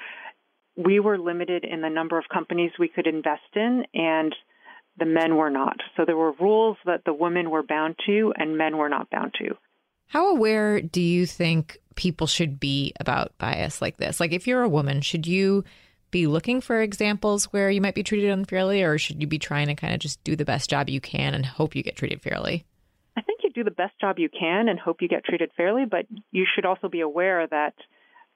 we 0.76 0.98
were 0.98 1.18
limited 1.18 1.64
in 1.64 1.82
the 1.82 1.90
number 1.90 2.18
of 2.18 2.24
companies 2.32 2.72
we 2.78 2.88
could 2.88 3.06
invest 3.06 3.42
in 3.54 3.84
and 3.94 4.34
the 4.98 5.04
men 5.04 5.36
were 5.36 5.50
not. 5.50 5.76
So 5.96 6.04
there 6.04 6.16
were 6.16 6.32
rules 6.32 6.76
that 6.86 7.02
the 7.04 7.12
women 7.12 7.50
were 7.50 7.62
bound 7.62 7.96
to 8.06 8.32
and 8.36 8.56
men 8.56 8.76
were 8.76 8.88
not 8.88 9.10
bound 9.10 9.34
to. 9.38 9.56
How 10.06 10.30
aware 10.30 10.80
do 10.80 11.00
you 11.00 11.26
think 11.26 11.78
people 11.96 12.26
should 12.26 12.60
be 12.60 12.92
about 13.00 13.36
bias 13.38 13.82
like 13.82 13.96
this? 13.96 14.20
Like 14.20 14.32
if 14.32 14.46
you're 14.46 14.62
a 14.62 14.68
woman, 14.68 15.00
should 15.00 15.26
you 15.26 15.64
be 16.14 16.28
looking 16.28 16.60
for 16.60 16.80
examples 16.80 17.46
where 17.46 17.68
you 17.68 17.80
might 17.80 17.96
be 17.96 18.04
treated 18.04 18.30
unfairly, 18.30 18.84
or 18.84 18.96
should 18.98 19.20
you 19.20 19.26
be 19.26 19.36
trying 19.36 19.66
to 19.66 19.74
kind 19.74 19.92
of 19.92 19.98
just 19.98 20.22
do 20.22 20.36
the 20.36 20.44
best 20.44 20.70
job 20.70 20.88
you 20.88 21.00
can 21.00 21.34
and 21.34 21.44
hope 21.44 21.74
you 21.74 21.82
get 21.82 21.96
treated 21.96 22.22
fairly? 22.22 22.64
I 23.16 23.20
think 23.20 23.40
you 23.42 23.50
do 23.50 23.64
the 23.64 23.72
best 23.72 23.98
job 24.00 24.20
you 24.20 24.28
can 24.28 24.68
and 24.68 24.78
hope 24.78 25.02
you 25.02 25.08
get 25.08 25.24
treated 25.24 25.50
fairly, 25.56 25.86
but 25.90 26.06
you 26.30 26.46
should 26.54 26.66
also 26.66 26.88
be 26.88 27.00
aware 27.00 27.48
that 27.48 27.74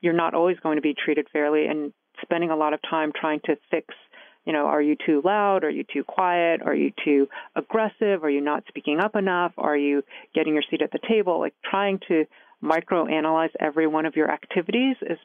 you're 0.00 0.12
not 0.12 0.35
always 0.35 0.58
going 0.61 0.75
to 0.75 0.82
be 0.82 0.92
treated 0.92 1.28
fairly 1.32 1.66
and 1.66 1.92
spending 2.20 2.50
a 2.50 2.56
lot 2.56 2.75
of 2.75 2.80
time 2.90 3.12
trying 3.14 3.38
to 3.44 3.56
fix 3.70 3.94
you 4.44 4.54
know, 4.54 4.64
are 4.64 4.80
you 4.80 4.97
too 5.04 5.20
loud? 5.23 5.62
Are 5.62 5.68
you 5.68 5.85
too 5.85 6.04
quiet? 6.04 6.62
Are 6.64 6.75
you 6.75 6.90
too 7.04 7.28
aggressive? 7.54 8.25
Are 8.25 8.30
you 8.30 8.40
not 8.40 8.64
speaking 8.66 8.99
up 8.99 9.14
enough? 9.14 9.52
Are 9.58 9.76
you 9.76 10.02
getting 10.35 10.54
your 10.54 10.62
seat 10.70 10.80
at 10.80 10.90
the 10.90 11.00
table? 11.06 11.38
Like 11.38 11.52
trying 11.68 12.00
to 12.08 12.25
microanalyze 12.64 13.50
every 13.61 13.87
one 13.87 14.06
of 14.06 14.16
your 14.16 14.30
activities 14.30 14.97
is 15.02 15.18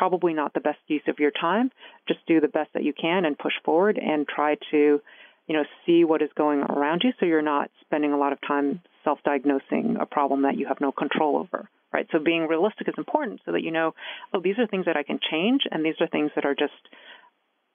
probably 0.00 0.32
not 0.32 0.54
the 0.54 0.60
best 0.60 0.78
use 0.86 1.02
of 1.08 1.18
your 1.18 1.30
time. 1.30 1.70
Just 2.08 2.20
do 2.26 2.40
the 2.40 2.48
best 2.48 2.70
that 2.72 2.82
you 2.82 2.94
can 2.98 3.26
and 3.26 3.36
push 3.36 3.52
forward 3.66 3.98
and 3.98 4.26
try 4.26 4.56
to, 4.70 4.98
you 5.46 5.54
know, 5.54 5.64
see 5.84 6.04
what 6.04 6.22
is 6.22 6.30
going 6.34 6.60
around 6.60 7.02
you 7.04 7.12
so 7.20 7.26
you're 7.26 7.42
not 7.42 7.70
spending 7.82 8.14
a 8.14 8.16
lot 8.16 8.32
of 8.32 8.38
time 8.40 8.80
self-diagnosing 9.04 9.98
a 10.00 10.06
problem 10.06 10.44
that 10.44 10.56
you 10.56 10.66
have 10.66 10.80
no 10.80 10.90
control 10.90 11.36
over. 11.36 11.68
Right? 11.92 12.06
So 12.12 12.18
being 12.18 12.46
realistic 12.46 12.88
is 12.88 12.94
important 12.96 13.42
so 13.44 13.52
that 13.52 13.62
you 13.62 13.72
know, 13.72 13.92
oh, 14.32 14.40
these 14.42 14.54
are 14.58 14.66
things 14.66 14.86
that 14.86 14.96
I 14.96 15.02
can 15.02 15.20
change 15.30 15.62
and 15.70 15.84
these 15.84 15.96
are 16.00 16.06
things 16.06 16.30
that 16.34 16.46
are 16.46 16.54
just 16.54 16.72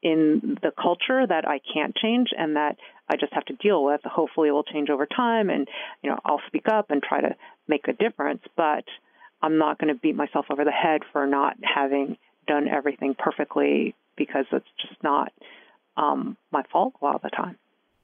in 0.01 0.57
the 0.63 0.71
culture 0.71 1.27
that 1.27 1.47
I 1.47 1.59
can't 1.73 1.95
change 1.95 2.29
and 2.35 2.55
that 2.55 2.77
I 3.07 3.17
just 3.17 3.33
have 3.33 3.45
to 3.45 3.53
deal 3.53 3.85
with. 3.85 4.01
Hopefully 4.03 4.49
it 4.49 4.51
will 4.51 4.63
change 4.63 4.89
over 4.89 5.05
time 5.05 5.51
and, 5.51 5.67
you 6.01 6.09
know, 6.09 6.17
I'll 6.25 6.41
speak 6.47 6.67
up 6.67 6.89
and 6.89 7.03
try 7.03 7.21
to 7.21 7.35
make 7.67 7.87
a 7.87 7.93
difference, 7.93 8.41
but 8.57 8.85
I'm 9.45 9.59
not 9.59 9.77
going 9.77 9.93
to 9.93 9.99
beat 9.99 10.15
myself 10.15 10.47
over 10.49 10.65
the 10.65 10.71
head 10.71 11.01
for 11.11 11.27
not 11.27 11.55
having 11.61 12.17
done 12.47 12.67
everything 12.67 13.15
perfectly 13.17 13.93
because 14.17 14.45
it's 14.51 14.65
just 14.81 15.01
not 15.03 15.31
um, 15.97 16.35
my 16.51 16.63
fault 16.71 16.95
a 16.99 17.05
lot 17.05 17.15
of 17.15 17.21
the 17.21 17.29
time. 17.29 17.55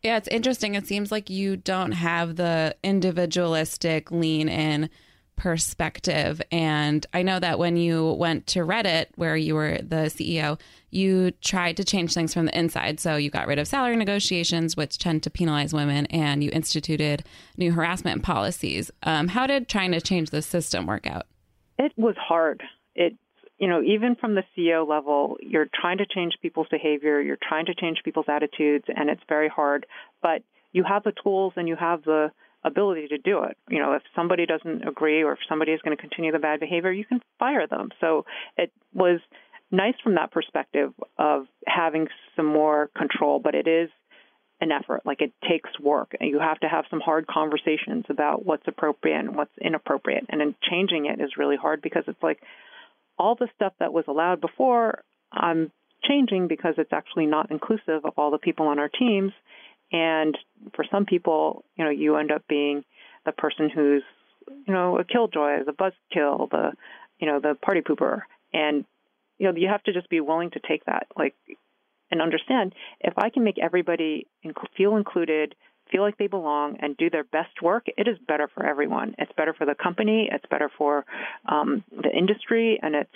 Yeah, 0.03 0.17
it's 0.17 0.27
interesting. 0.27 0.75
It 0.75 0.85
seems 0.85 1.11
like 1.11 1.31
you 1.31 1.57
don't 1.57 1.93
have 1.93 2.35
the 2.35 2.75
individualistic 2.83 4.11
lean 4.11 4.49
in 4.49 4.89
perspective. 5.35 6.39
And 6.51 7.03
I 7.11 7.23
know 7.23 7.39
that 7.39 7.57
when 7.57 7.75
you 7.75 8.11
went 8.13 8.45
to 8.47 8.59
Reddit, 8.59 9.07
where 9.15 9.35
you 9.35 9.55
were 9.55 9.79
the 9.79 10.11
CEO, 10.11 10.59
you 10.91 11.31
tried 11.41 11.77
to 11.77 11.83
change 11.83 12.13
things 12.13 12.35
from 12.35 12.45
the 12.45 12.57
inside. 12.57 12.99
So 12.99 13.15
you 13.15 13.31
got 13.31 13.47
rid 13.47 13.57
of 13.57 13.67
salary 13.67 13.95
negotiations, 13.95 14.77
which 14.77 14.99
tend 14.99 15.23
to 15.23 15.31
penalize 15.31 15.73
women, 15.73 16.05
and 16.07 16.43
you 16.43 16.51
instituted 16.53 17.23
new 17.57 17.71
harassment 17.71 18.21
policies. 18.21 18.91
Um, 19.01 19.29
how 19.29 19.47
did 19.47 19.67
trying 19.67 19.93
to 19.93 20.01
change 20.01 20.29
the 20.29 20.43
system 20.43 20.85
work 20.85 21.07
out? 21.07 21.25
It 21.81 21.93
was 21.97 22.15
hard. 22.17 22.61
It 22.95 23.15
you 23.57 23.67
know, 23.67 23.83
even 23.83 24.15
from 24.15 24.33
the 24.33 24.43
CEO 24.57 24.87
level, 24.87 25.37
you're 25.39 25.67
trying 25.79 25.99
to 25.99 26.05
change 26.07 26.33
people's 26.41 26.67
behavior, 26.71 27.21
you're 27.21 27.37
trying 27.47 27.67
to 27.67 27.75
change 27.75 27.99
people's 28.03 28.25
attitudes, 28.27 28.85
and 28.87 29.07
it's 29.07 29.21
very 29.29 29.49
hard. 29.49 29.85
But 30.19 30.41
you 30.71 30.83
have 30.83 31.03
the 31.03 31.13
tools 31.23 31.53
and 31.55 31.67
you 31.67 31.75
have 31.75 32.03
the 32.03 32.31
ability 32.63 33.07
to 33.09 33.19
do 33.19 33.43
it. 33.43 33.57
You 33.69 33.77
know, 33.77 33.93
if 33.93 34.01
somebody 34.15 34.47
doesn't 34.47 34.87
agree 34.87 35.23
or 35.23 35.33
if 35.33 35.39
somebody 35.47 35.73
is 35.73 35.81
going 35.83 35.95
to 35.95 36.01
continue 36.01 36.31
the 36.31 36.39
bad 36.39 36.59
behavior, 36.59 36.91
you 36.91 37.05
can 37.05 37.21
fire 37.37 37.67
them. 37.67 37.89
So 37.99 38.25
it 38.57 38.71
was 38.95 39.19
nice 39.69 39.95
from 40.03 40.15
that 40.15 40.31
perspective 40.31 40.93
of 41.19 41.45
having 41.67 42.07
some 42.35 42.47
more 42.47 42.89
control, 42.97 43.39
but 43.39 43.53
it 43.53 43.67
is 43.67 43.89
an 44.61 44.71
effort. 44.71 45.01
Like 45.05 45.21
it 45.21 45.33
takes 45.47 45.69
work 45.79 46.13
you 46.21 46.39
have 46.39 46.59
to 46.59 46.69
have 46.69 46.85
some 46.89 47.01
hard 47.01 47.27
conversations 47.27 48.05
about 48.09 48.45
what's 48.45 48.67
appropriate 48.67 49.19
and 49.19 49.35
what's 49.35 49.51
inappropriate. 49.59 50.25
And 50.29 50.39
then 50.39 50.55
changing 50.69 51.07
it 51.07 51.19
is 51.19 51.31
really 51.37 51.57
hard 51.57 51.81
because 51.81 52.03
it's 52.07 52.21
like 52.23 52.39
all 53.17 53.35
the 53.35 53.49
stuff 53.55 53.73
that 53.79 53.91
was 53.91 54.05
allowed 54.07 54.39
before, 54.39 55.03
I'm 55.31 55.71
changing 56.03 56.47
because 56.47 56.75
it's 56.77 56.93
actually 56.93 57.25
not 57.25 57.51
inclusive 57.51 58.05
of 58.05 58.13
all 58.17 58.31
the 58.31 58.37
people 58.37 58.67
on 58.67 58.79
our 58.79 58.89
teams 58.89 59.33
and 59.91 60.37
for 60.75 60.85
some 60.89 61.05
people, 61.05 61.65
you 61.75 61.83
know, 61.83 61.91
you 61.91 62.15
end 62.15 62.31
up 62.31 62.43
being 62.47 62.83
the 63.25 63.31
person 63.31 63.69
who's, 63.69 64.03
you 64.65 64.73
know, 64.73 64.97
a 64.97 65.03
killjoy, 65.03 65.63
the 65.65 65.73
buzzkill, 65.73 66.49
the, 66.49 66.71
you 67.19 67.27
know, 67.27 67.39
the 67.39 67.55
party 67.61 67.81
pooper. 67.81 68.21
And, 68.53 68.85
you 69.37 69.47
know, 69.47 69.55
you 69.55 69.67
have 69.67 69.83
to 69.83 69.93
just 69.93 70.09
be 70.09 70.21
willing 70.21 70.51
to 70.51 70.59
take 70.65 70.85
that, 70.85 71.07
like, 71.17 71.35
and 72.11 72.21
understand 72.21 72.75
if 72.99 73.13
I 73.17 73.29
can 73.29 73.43
make 73.43 73.57
everybody 73.57 74.27
feel 74.77 74.95
included, 74.95 75.55
feel 75.91 76.01
like 76.01 76.17
they 76.17 76.27
belong, 76.27 76.77
and 76.79 76.95
do 76.97 77.09
their 77.09 77.23
best 77.23 77.61
work, 77.61 77.85
it 77.97 78.07
is 78.07 78.17
better 78.27 78.49
for 78.53 78.65
everyone. 78.65 79.15
It's 79.17 79.31
better 79.35 79.53
for 79.53 79.65
the 79.65 79.75
company, 79.75 80.29
it's 80.31 80.45
better 80.49 80.69
for 80.77 81.05
um, 81.49 81.83
the 81.91 82.09
industry, 82.09 82.79
and 82.81 82.95
it's 82.95 83.09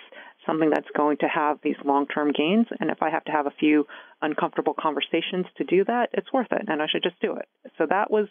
something 0.46 0.70
that's 0.70 0.88
going 0.96 1.18
to 1.18 1.28
have 1.28 1.58
these 1.64 1.78
long-term 1.84 2.32
gains. 2.32 2.68
And 2.80 2.90
if 2.92 3.02
I 3.02 3.10
have 3.10 3.24
to 3.26 3.32
have 3.32 3.48
a 3.48 3.54
few 3.60 3.88
uncomfortable 4.22 4.76
conversations 4.80 5.46
to 5.58 5.64
do 5.64 5.84
that, 5.86 6.10
it's 6.14 6.32
worth 6.34 6.52
it, 6.52 6.66
and 6.68 6.82
I 6.82 6.88
should 6.88 7.04
just 7.04 7.20
do 7.22 7.36
it. 7.36 7.48
So 7.78 7.86
that 7.90 8.12
was, 8.12 8.28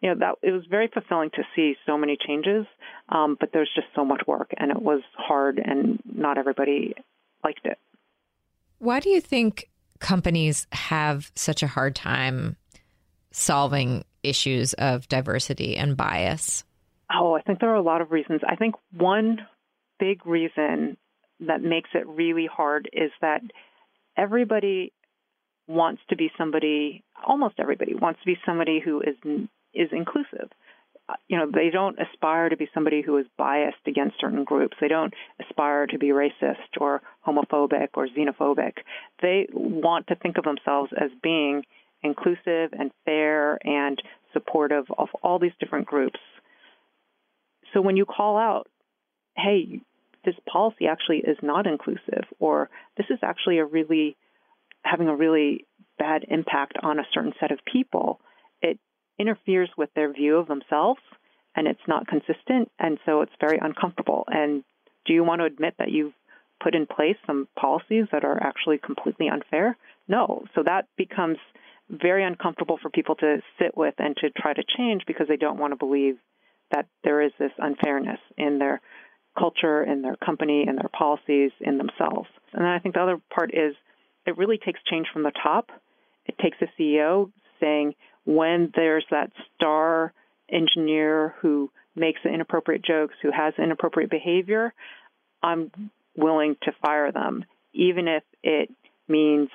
you 0.00 0.08
know, 0.08 0.16
that 0.20 0.46
it 0.46 0.52
was 0.52 0.64
very 0.68 0.88
fulfilling 0.88 1.30
to 1.30 1.42
see 1.54 1.76
so 1.86 1.96
many 1.96 2.16
changes, 2.16 2.66
um, 3.10 3.36
but 3.38 3.50
there's 3.52 3.70
just 3.74 3.88
so 3.94 4.04
much 4.04 4.22
work, 4.26 4.52
and 4.56 4.70
it 4.70 4.80
was 4.80 5.02
hard, 5.16 5.60
and 5.62 6.00
not 6.04 6.38
everybody 6.38 6.94
liked 7.44 7.64
it. 7.64 7.78
Why 8.78 8.98
do 8.98 9.10
you 9.10 9.20
think 9.20 9.68
companies 10.02 10.66
have 10.72 11.32
such 11.34 11.62
a 11.62 11.66
hard 11.66 11.94
time 11.94 12.56
solving 13.30 14.04
issues 14.22 14.74
of 14.74 15.08
diversity 15.08 15.76
and 15.76 15.96
bias? 15.96 16.64
Oh, 17.14 17.34
I 17.34 17.42
think 17.42 17.60
there 17.60 17.70
are 17.70 17.76
a 17.76 17.82
lot 17.82 18.02
of 18.02 18.12
reasons. 18.12 18.42
I 18.46 18.56
think 18.56 18.74
one 18.96 19.38
big 19.98 20.26
reason 20.26 20.96
that 21.40 21.62
makes 21.62 21.90
it 21.94 22.06
really 22.06 22.46
hard 22.46 22.88
is 22.92 23.10
that 23.20 23.40
everybody 24.16 24.92
wants 25.66 26.02
to 26.10 26.16
be 26.16 26.30
somebody 26.36 27.04
almost 27.26 27.54
everybody 27.58 27.94
wants 27.94 28.20
to 28.20 28.26
be 28.26 28.36
somebody 28.44 28.80
who 28.84 29.00
is 29.00 29.14
is 29.72 29.88
inclusive 29.92 30.50
Uh, 31.08 31.14
you 31.28 31.36
know 31.36 31.50
they 31.52 31.70
don't 31.70 31.98
aspire 31.98 32.48
to 32.48 32.56
be 32.56 32.68
somebody 32.72 33.02
who 33.02 33.16
is 33.18 33.26
biased 33.36 33.86
against 33.86 34.20
certain 34.20 34.44
groups. 34.44 34.76
They 34.80 34.88
don't 34.88 35.12
aspire 35.40 35.86
to 35.88 35.98
be 35.98 36.08
racist 36.08 36.80
or 36.80 37.02
homophobic 37.26 37.88
or 37.94 38.06
xenophobic. 38.06 38.74
They 39.20 39.48
want 39.52 40.06
to 40.08 40.14
think 40.14 40.38
of 40.38 40.44
themselves 40.44 40.92
as 40.96 41.10
being 41.22 41.64
inclusive 42.02 42.72
and 42.72 42.90
fair 43.04 43.58
and 43.66 44.00
supportive 44.32 44.84
of 44.96 45.08
all 45.22 45.38
these 45.38 45.52
different 45.60 45.86
groups. 45.86 46.20
So 47.72 47.80
when 47.80 47.96
you 47.96 48.06
call 48.06 48.36
out 48.38 48.68
hey 49.36 49.80
this 50.24 50.34
policy 50.50 50.86
actually 50.86 51.18
is 51.18 51.36
not 51.42 51.66
inclusive, 51.66 52.24
or 52.38 52.70
this 52.96 53.06
is 53.10 53.18
actually 53.22 53.58
a 53.58 53.64
really 53.64 54.16
having 54.84 55.08
a 55.08 55.16
really 55.16 55.66
bad 55.98 56.24
impact 56.28 56.74
on 56.82 56.98
a 56.98 57.04
certain 57.12 57.32
set 57.40 57.52
of 57.52 57.58
people, 57.70 58.20
it 58.60 58.78
interferes 59.18 59.70
with 59.76 59.90
their 59.94 60.12
view 60.12 60.36
of 60.36 60.48
themselves 60.48 61.00
and 61.54 61.66
it's 61.66 61.80
not 61.86 62.06
consistent, 62.06 62.70
and 62.78 62.98
so 63.04 63.20
it's 63.20 63.32
very 63.40 63.58
uncomfortable. 63.60 64.24
And 64.28 64.64
do 65.06 65.12
you 65.12 65.24
want 65.24 65.40
to 65.40 65.44
admit 65.44 65.74
that 65.78 65.90
you've 65.90 66.14
put 66.62 66.74
in 66.74 66.86
place 66.86 67.16
some 67.26 67.48
policies 67.58 68.06
that 68.12 68.24
are 68.24 68.42
actually 68.42 68.78
completely 68.78 69.28
unfair? 69.28 69.76
No. 70.08 70.44
So 70.54 70.62
that 70.64 70.86
becomes 70.96 71.38
very 71.90 72.24
uncomfortable 72.24 72.78
for 72.80 72.88
people 72.88 73.16
to 73.16 73.38
sit 73.60 73.76
with 73.76 73.94
and 73.98 74.16
to 74.16 74.30
try 74.30 74.54
to 74.54 74.62
change 74.76 75.02
because 75.06 75.28
they 75.28 75.36
don't 75.36 75.58
want 75.58 75.72
to 75.72 75.76
believe 75.76 76.16
that 76.70 76.86
there 77.04 77.20
is 77.20 77.32
this 77.38 77.52
unfairness 77.58 78.20
in 78.38 78.58
their 78.58 78.80
culture, 79.38 79.82
in 79.82 80.02
their 80.02 80.16
company, 80.16 80.64
in 80.66 80.76
their 80.76 80.90
policies, 80.96 81.50
in 81.60 81.76
themselves. 81.76 82.28
And 82.52 82.62
then 82.62 82.70
I 82.70 82.78
think 82.78 82.94
the 82.94 83.02
other 83.02 83.20
part 83.34 83.50
is 83.52 83.74
it 84.26 84.38
really 84.38 84.58
takes 84.58 84.80
change 84.90 85.06
from 85.12 85.22
the 85.22 85.32
top. 85.42 85.70
It 86.24 86.36
takes 86.38 86.56
a 86.62 86.80
CEO 86.80 87.30
saying 87.60 87.94
when 88.24 88.72
there's 88.74 89.04
that 89.10 89.30
star 89.54 90.12
engineer 90.50 91.34
who 91.40 91.70
makes 91.94 92.20
inappropriate 92.24 92.82
jokes, 92.84 93.14
who 93.22 93.30
has 93.30 93.54
inappropriate 93.58 94.10
behavior, 94.10 94.74
I'm 95.42 95.70
willing 96.16 96.56
to 96.62 96.72
fire 96.80 97.12
them, 97.12 97.44
even 97.72 98.08
if 98.08 98.22
it 98.42 98.70
means 99.08 99.50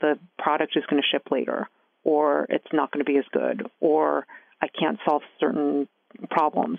the 0.00 0.18
product 0.38 0.76
is 0.76 0.84
going 0.88 1.02
to 1.02 1.08
ship 1.08 1.30
later, 1.30 1.68
or 2.04 2.46
it's 2.48 2.72
not 2.72 2.92
going 2.92 3.04
to 3.04 3.10
be 3.10 3.18
as 3.18 3.24
good, 3.32 3.66
or 3.80 4.24
I 4.60 4.68
can't 4.68 4.98
solve 5.04 5.22
certain 5.40 5.88
problems. 6.30 6.78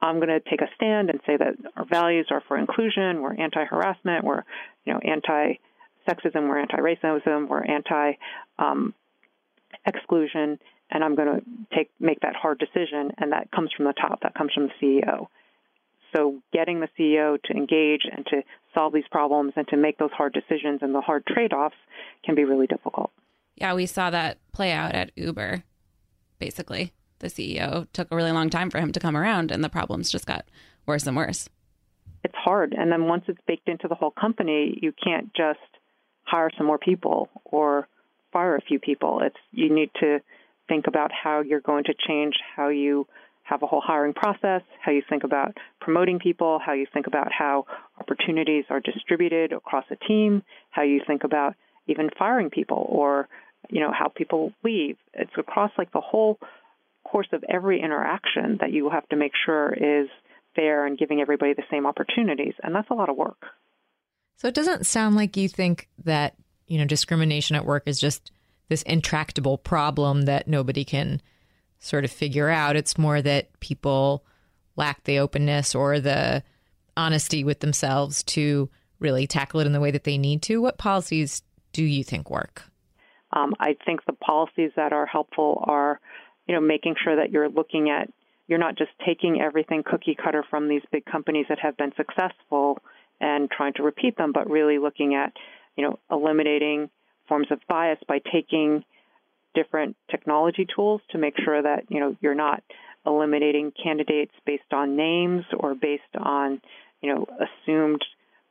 I'm 0.00 0.16
going 0.16 0.28
to 0.28 0.40
take 0.40 0.62
a 0.62 0.68
stand 0.74 1.10
and 1.10 1.20
say 1.26 1.36
that 1.36 1.54
our 1.76 1.84
values 1.84 2.26
are 2.30 2.42
for 2.48 2.58
inclusion, 2.58 3.22
we're 3.22 3.34
anti-harassment, 3.34 4.24
we're 4.24 4.42
you 4.84 4.92
know 4.92 4.98
anti-sexism, 4.98 6.48
we're 6.48 6.60
anti-racism, 6.60 7.48
we're 7.48 7.64
anti-exclusion, 7.64 10.50
um, 10.50 10.58
and 10.92 11.02
I'm 11.02 11.14
going 11.14 11.40
to 11.40 11.76
take 11.76 11.90
make 11.98 12.20
that 12.20 12.36
hard 12.36 12.58
decision, 12.58 13.12
and 13.18 13.32
that 13.32 13.50
comes 13.50 13.70
from 13.76 13.86
the 13.86 13.94
top, 13.94 14.20
that 14.22 14.34
comes 14.34 14.52
from 14.52 14.68
the 14.68 14.72
CEO. 14.80 15.26
So 16.14 16.40
getting 16.52 16.80
the 16.80 16.88
CEO 16.98 17.42
to 17.42 17.52
engage 17.54 18.02
and 18.10 18.26
to 18.26 18.42
solve 18.74 18.92
these 18.92 19.08
problems 19.10 19.54
and 19.56 19.66
to 19.68 19.76
make 19.76 19.98
those 19.98 20.10
hard 20.12 20.34
decisions 20.34 20.80
and 20.82 20.94
the 20.94 21.00
hard 21.00 21.24
trade-offs 21.26 21.76
can 22.24 22.34
be 22.34 22.44
really 22.44 22.66
difficult. 22.66 23.10
Yeah, 23.56 23.74
we 23.74 23.86
saw 23.86 24.10
that 24.10 24.38
play 24.52 24.72
out 24.72 24.94
at 24.94 25.10
Uber, 25.16 25.64
basically 26.38 26.92
the 27.22 27.28
CEO 27.28 27.86
took 27.92 28.08
a 28.10 28.16
really 28.16 28.32
long 28.32 28.50
time 28.50 28.68
for 28.68 28.78
him 28.78 28.92
to 28.92 29.00
come 29.00 29.16
around, 29.16 29.50
and 29.50 29.64
the 29.64 29.70
problems 29.70 30.10
just 30.10 30.26
got 30.26 30.44
worse 30.86 31.06
and 31.06 31.16
worse. 31.16 31.48
It's 32.24 32.34
hard. 32.36 32.74
And 32.76 32.92
then 32.92 33.06
once 33.06 33.24
it's 33.28 33.40
baked 33.46 33.68
into 33.68 33.88
the 33.88 33.94
whole 33.94 34.10
company, 34.10 34.78
you 34.82 34.92
can't 34.92 35.32
just 35.34 35.58
hire 36.24 36.50
some 36.56 36.66
more 36.66 36.78
people 36.78 37.30
or 37.44 37.88
fire 38.32 38.56
a 38.56 38.60
few 38.60 38.78
people. 38.78 39.20
It's 39.22 39.36
you 39.52 39.74
need 39.74 39.90
to 40.00 40.20
think 40.68 40.86
about 40.86 41.10
how 41.12 41.40
you're 41.40 41.60
going 41.60 41.84
to 41.84 41.94
change 42.06 42.34
how 42.56 42.68
you 42.68 43.06
have 43.44 43.62
a 43.62 43.66
whole 43.66 43.82
hiring 43.84 44.14
process, 44.14 44.62
how 44.80 44.92
you 44.92 45.02
think 45.08 45.24
about 45.24 45.56
promoting 45.80 46.18
people, 46.18 46.60
how 46.64 46.72
you 46.72 46.86
think 46.92 47.06
about 47.06 47.28
how 47.32 47.66
opportunities 48.00 48.64
are 48.70 48.80
distributed 48.80 49.52
across 49.52 49.84
a 49.90 49.96
team, 49.96 50.42
how 50.70 50.82
you 50.82 51.00
think 51.06 51.24
about 51.24 51.54
even 51.86 52.08
firing 52.18 52.50
people 52.50 52.86
or 52.88 53.28
you 53.68 53.80
know 53.80 53.92
how 53.92 54.08
people 54.08 54.52
leave. 54.64 54.96
It's 55.14 55.32
across 55.36 55.70
like 55.76 55.92
the 55.92 56.00
whole 56.00 56.38
course 57.04 57.28
of 57.32 57.44
every 57.48 57.80
interaction 57.80 58.58
that 58.60 58.72
you 58.72 58.90
have 58.90 59.08
to 59.08 59.16
make 59.16 59.32
sure 59.44 59.72
is 59.72 60.08
fair 60.54 60.86
and 60.86 60.98
giving 60.98 61.20
everybody 61.20 61.54
the 61.54 61.62
same 61.70 61.86
opportunities. 61.86 62.54
And 62.62 62.74
that's 62.74 62.90
a 62.90 62.94
lot 62.94 63.08
of 63.08 63.16
work. 63.16 63.46
So 64.36 64.48
it 64.48 64.54
doesn't 64.54 64.86
sound 64.86 65.16
like 65.16 65.36
you 65.36 65.48
think 65.48 65.88
that, 66.04 66.34
you 66.66 66.78
know, 66.78 66.84
discrimination 66.84 67.56
at 67.56 67.64
work 67.64 67.84
is 67.86 68.00
just 68.00 68.32
this 68.72 68.82
intractable 68.82 69.58
problem 69.58 70.22
that 70.22 70.48
nobody 70.48 70.84
can 70.84 71.20
sort 71.78 72.04
of 72.04 72.10
figure 72.10 72.48
out. 72.48 72.74
It's 72.74 72.96
more 72.96 73.20
that 73.20 73.60
people 73.60 74.24
lack 74.76 75.04
the 75.04 75.18
openness 75.18 75.74
or 75.74 76.00
the 76.00 76.42
honesty 76.96 77.44
with 77.44 77.60
themselves 77.60 78.22
to 78.22 78.70
really 78.98 79.26
tackle 79.26 79.60
it 79.60 79.66
in 79.66 79.72
the 79.72 79.80
way 79.80 79.90
that 79.90 80.04
they 80.04 80.16
need 80.16 80.40
to. 80.42 80.62
What 80.62 80.78
policies 80.78 81.42
do 81.72 81.84
you 81.84 82.02
think 82.02 82.30
work? 82.30 82.62
Um, 83.32 83.54
I 83.60 83.76
think 83.84 84.04
the 84.06 84.12
policies 84.12 84.70
that 84.76 84.92
are 84.92 85.06
helpful 85.06 85.62
are 85.66 86.00
you 86.46 86.54
know, 86.54 86.60
making 86.60 86.94
sure 87.02 87.16
that 87.16 87.30
you're 87.30 87.48
looking 87.48 87.90
at 87.90 88.08
you're 88.48 88.58
not 88.58 88.76
just 88.76 88.90
taking 89.06 89.40
everything 89.40 89.82
cookie 89.84 90.16
cutter 90.22 90.44
from 90.50 90.68
these 90.68 90.82
big 90.90 91.04
companies 91.04 91.46
that 91.48 91.58
have 91.60 91.76
been 91.76 91.92
successful 91.96 92.78
and 93.20 93.50
trying 93.50 93.72
to 93.74 93.82
repeat 93.82 94.18
them, 94.18 94.32
but 94.32 94.50
really 94.50 94.78
looking 94.78 95.14
at, 95.14 95.32
you 95.76 95.84
know, 95.84 95.98
eliminating 96.10 96.90
forms 97.28 97.48
of 97.50 97.60
bias 97.68 97.98
by 98.06 98.20
taking 98.32 98.84
different 99.54 99.96
technology 100.10 100.66
tools 100.74 101.00
to 101.10 101.18
make 101.18 101.34
sure 101.44 101.62
that, 101.62 101.84
you 101.88 102.00
know, 102.00 102.16
you're 102.20 102.34
not 102.34 102.62
eliminating 103.06 103.72
candidates 103.82 104.32
based 104.46 104.72
on 104.72 104.96
names 104.96 105.44
or 105.58 105.74
based 105.74 106.02
on, 106.18 106.60
you 107.00 107.12
know, 107.12 107.26
assumed 107.40 108.02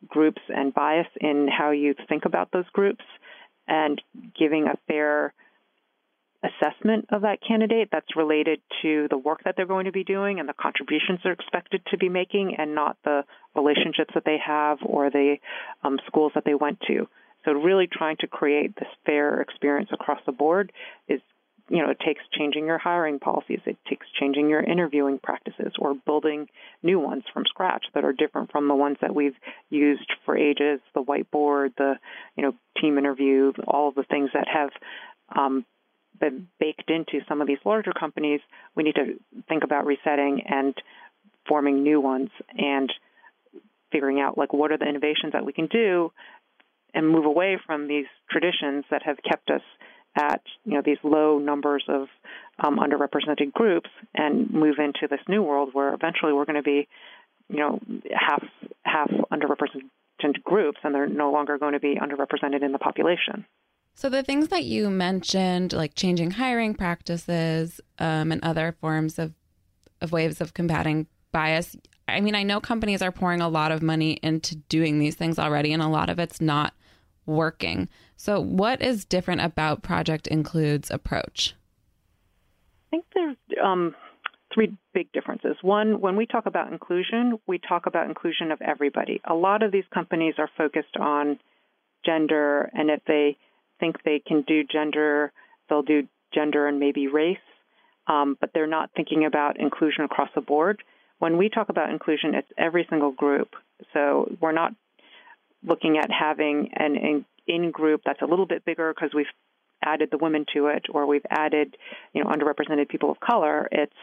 groups 0.08 0.42
and 0.50 0.74
bias 0.74 1.08
in 1.20 1.48
how 1.48 1.72
you 1.72 1.96
think 2.10 2.26
about 2.26 2.52
those 2.52 2.68
groups 2.74 3.04
and 3.68 4.02
giving 4.38 4.68
a 4.68 4.78
fair 4.88 5.34
assessment 6.44 7.06
of 7.12 7.22
that 7.22 7.38
candidate 7.48 7.90
that's 7.92 8.16
related 8.16 8.60
to 8.82 9.08
the 9.10 9.18
work 9.18 9.42
that 9.46 9.54
they're 9.56 9.68
going 9.68 9.86
to 9.86 9.92
be 9.92 10.04
doing 10.04 10.40
and 10.40 10.50
the 10.50 10.54
contributions 10.54 11.20
they're 11.24 11.34
expected 11.34 11.82
to 11.92 11.98
be 11.98 12.10
making 12.10 12.56
and 12.58 12.74
not 12.74 12.98
the 13.04 13.24
relationships 13.56 14.12
that 14.16 14.26
they 14.26 14.38
have 14.44 14.80
or 14.84 15.12
the 15.12 15.36
um, 15.84 16.00
schools 16.08 16.32
that 16.34 16.44
they 16.44 16.56
went 16.56 16.80
to. 16.88 17.08
So 17.46 17.54
really 17.54 17.88
trying 17.92 18.18
to 18.20 18.28
create 18.28 18.76
this 18.76 18.88
fair 19.06 19.42
experience 19.42 19.90
across 19.92 20.20
the 20.26 20.32
board 20.32 20.72
is 21.08 21.22
you 21.72 21.78
know, 21.82 21.90
it 21.90 22.00
takes 22.06 22.22
changing 22.38 22.66
your 22.66 22.78
hiring 22.78 23.18
policies. 23.18 23.62
It 23.66 23.78
takes 23.90 24.06
changing 24.20 24.50
your 24.50 24.62
interviewing 24.62 25.20
practices 25.24 25.72
or 25.80 25.94
building 25.94 26.48
new 26.84 27.00
ones 27.00 27.24
from 27.34 27.46
scratch 27.46 27.86
that 27.94 28.04
are 28.04 28.12
different 28.12 28.52
from 28.52 28.68
the 28.68 28.76
ones 28.76 28.98
that 29.00 29.16
we've 29.16 29.38
used 29.70 30.12
for 30.26 30.36
ages, 30.36 30.82
the 30.94 31.02
whiteboard, 31.02 31.74
the, 31.78 31.94
you 32.36 32.44
know, 32.44 32.54
team 32.82 32.98
interview, 32.98 33.54
all 33.68 33.88
of 33.88 33.96
the 33.96 34.04
things 34.04 34.32
that 34.34 34.50
have 34.54 34.70
um, 35.34 35.66
been 36.20 36.50
baked 36.60 36.90
into 36.90 37.26
some 37.30 37.40
of 37.40 37.48
these 37.48 37.58
larger 37.64 37.94
companies, 37.98 38.42
we 38.76 38.84
need 38.84 38.96
to 38.96 39.18
think 39.48 39.64
about 39.64 39.86
resetting 39.86 40.44
and 40.50 40.76
forming 41.48 41.84
new 41.84 42.02
ones 42.02 42.32
and 42.58 42.92
figuring 43.94 44.20
out 44.20 44.38
like 44.38 44.52
what 44.52 44.74
are 44.74 44.78
the 44.78 44.88
innovations 44.88 45.32
that 45.32 45.46
we 45.46 45.54
can 45.54 45.68
do 45.68 46.12
and 46.94 47.08
move 47.08 47.26
away 47.26 47.58
from 47.66 47.88
these 47.88 48.06
traditions 48.30 48.86
that 48.92 49.04
have 49.04 49.18
kept 49.28 49.50
us 49.50 49.62
at 50.18 50.42
you 50.66 50.74
know 50.74 50.82
these 50.84 50.98
low 51.04 51.40
numbers 51.40 51.84
of 51.88 52.08
um, 52.64 52.80
underrepresented 52.80 53.54
groups 53.54 53.90
and 54.14 54.52
move 54.52 54.76
into 54.78 55.08
this 55.10 55.22
new 55.28 55.42
world 55.42 55.70
where 55.74 55.94
eventually 55.94 56.34
we're 56.34 56.46
going 56.46 56.56
to 56.56 56.64
be 56.64 56.88
you 57.50 57.60
know 57.60 57.80
half 58.14 58.44
half 58.84 59.10
underrepresented 59.32 60.44
groups 60.44 60.80
and 60.84 60.94
they're 60.94 61.08
no 61.08 61.32
longer 61.32 61.58
going 61.58 61.74
to 61.74 61.80
be 61.80 61.96
underrepresented 61.96 62.64
in 62.64 62.72
the 62.72 62.80
population. 62.80 63.46
So 63.94 64.10
the 64.10 64.24
things 64.24 64.48
that 64.50 64.64
you 64.64 64.90
mentioned, 64.90 65.74
like 65.74 65.96
changing 65.96 66.32
hiring 66.32 66.74
practices 66.74 67.82
um, 68.00 68.32
and 68.32 68.44
other 68.44 68.76
forms 68.80 69.20
of 69.20 69.34
of 70.02 70.12
ways 70.12 70.42
of 70.42 70.54
combating 70.54 71.08
bias. 71.32 71.76
I 72.08 72.20
mean, 72.20 72.36
I 72.36 72.44
know 72.44 72.60
companies 72.60 73.02
are 73.02 73.12
pouring 73.12 73.40
a 73.40 73.48
lot 73.48 73.72
of 73.72 73.82
money 73.82 74.14
into 74.24 74.56
doing 74.56 75.00
these 75.00 75.16
things 75.16 75.38
already, 75.38 75.72
and 75.72 75.82
a 75.82 75.88
lot 75.88 76.10
of 76.10 76.20
it's 76.20 76.42
not 76.42 76.74
working. 77.26 77.90
So, 78.16 78.40
what 78.40 78.82
is 78.82 79.06
different 79.06 79.42
about 79.42 79.82
Project 79.82 80.28
Include's 80.28 80.92
approach? 80.92 81.56
I 82.88 82.98
think 82.98 83.06
there's 83.14 83.38
um, 83.64 83.96
three 84.54 84.78
big 84.94 85.12
differences. 85.12 85.56
One, 85.62 86.02
when 86.02 86.16
we 86.16 86.26
talk 86.26 86.46
about 86.46 86.72
inclusion, 86.72 87.40
we 87.48 87.58
talk 87.58 87.86
about 87.86 88.08
inclusion 88.08 88.52
of 88.52 88.62
everybody. 88.62 89.22
A 89.26 89.34
lot 89.34 89.64
of 89.64 89.72
these 89.72 89.86
companies 89.94 90.36
are 90.38 90.50
focused 90.58 90.98
on 91.00 91.40
gender, 92.06 92.70
and 92.74 92.90
if 92.90 93.02
they 93.08 93.38
think 93.80 93.98
they 94.04 94.22
can 94.26 94.44
do 94.48 94.64
gender, 94.64 95.32
they'll 95.70 95.82
do 95.82 96.08
gender 96.34 96.68
and 96.68 96.80
maybe 96.80 97.08
race, 97.08 97.38
um, 98.08 98.38
but 98.40 98.52
they're 98.54 98.68
not 98.68 98.92
thinking 98.96 99.26
about 99.26 99.60
inclusion 99.60 100.04
across 100.04 100.30
the 100.36 100.42
board. 100.42 100.84
When 101.20 101.38
we 101.38 101.50
talk 101.50 101.70
about 101.70 101.90
inclusion, 101.90 102.36
it's 102.36 102.48
every 102.58 102.86
single 102.90 103.12
group. 103.12 103.50
So 103.94 104.36
we're 104.42 104.52
not 104.52 104.74
looking 105.66 105.98
at 105.98 106.10
having 106.12 106.70
an 106.76 107.26
in 107.48 107.72
group 107.72 108.02
that's 108.06 108.22
a 108.22 108.26
little 108.26 108.46
bit 108.46 108.66
bigger 108.66 108.94
because 108.94 109.14
we've 109.14 109.26
added 109.84 110.10
the 110.12 110.18
women 110.18 110.46
to 110.54 110.68
it 110.68 110.86
or 110.92 111.06
we've 111.06 111.26
added, 111.30 111.76
you 112.14 112.24
know, 112.24 112.30
underrepresented 112.30 112.88
people 112.90 113.12
of 113.12 113.20
color. 113.20 113.68
It's 113.72 113.94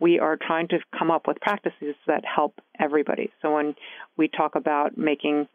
we 0.00 0.18
are 0.18 0.36
trying 0.36 0.68
to 0.68 0.78
come 0.96 1.10
up 1.10 1.26
with 1.26 1.40
practices 1.40 1.94
that 2.06 2.24
help 2.24 2.60
everybody. 2.80 3.32
So 3.42 3.54
when 3.54 3.74
we 4.16 4.28
talk 4.28 4.56
about 4.56 4.98
making 4.98 5.46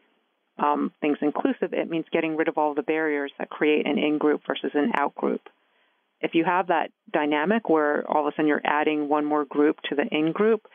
um, 0.58 0.92
things 1.00 1.18
inclusive, 1.20 1.72
it 1.72 1.88
means 1.90 2.06
getting 2.12 2.36
rid 2.36 2.48
of 2.48 2.56
all 2.56 2.74
the 2.74 2.82
barriers 2.82 3.32
that 3.38 3.50
create 3.50 3.86
an 3.86 3.98
in 3.98 4.18
group 4.18 4.42
versus 4.46 4.70
an 4.74 4.92
out 4.96 5.14
group. 5.14 5.42
If 6.20 6.34
you 6.34 6.44
have 6.44 6.66
that 6.66 6.90
dynamic 7.12 7.68
where 7.68 8.08
all 8.10 8.26
of 8.26 8.32
a 8.32 8.36
sudden 8.36 8.46
you're 8.46 8.60
adding 8.64 9.08
one 9.08 9.24
more 9.24 9.44
group 9.44 9.76
to 9.88 9.94
the 9.94 10.04
in 10.10 10.32
group, 10.32 10.66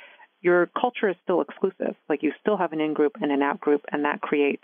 your 0.42 0.70
culture 0.80 1.10
is 1.10 1.16
still 1.24 1.42
exclusive. 1.42 1.96
Like 2.10 2.24
you 2.24 2.32
still 2.42 2.58
have 2.58 2.74
an 2.74 2.82
in 2.82 2.94
group 2.94 3.14
and 3.22 3.32
an 3.32 3.42
out 3.42 3.60
group, 3.60 3.82
and 3.92 4.06
that 4.06 4.22
creates, 4.22 4.64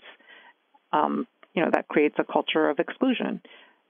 um, 0.92 1.26
you 1.54 1.62
know, 1.62 1.70
that 1.72 1.88
creates 1.88 2.16
a 2.18 2.24
culture 2.24 2.68
of 2.68 2.78
exclusion. 2.78 3.40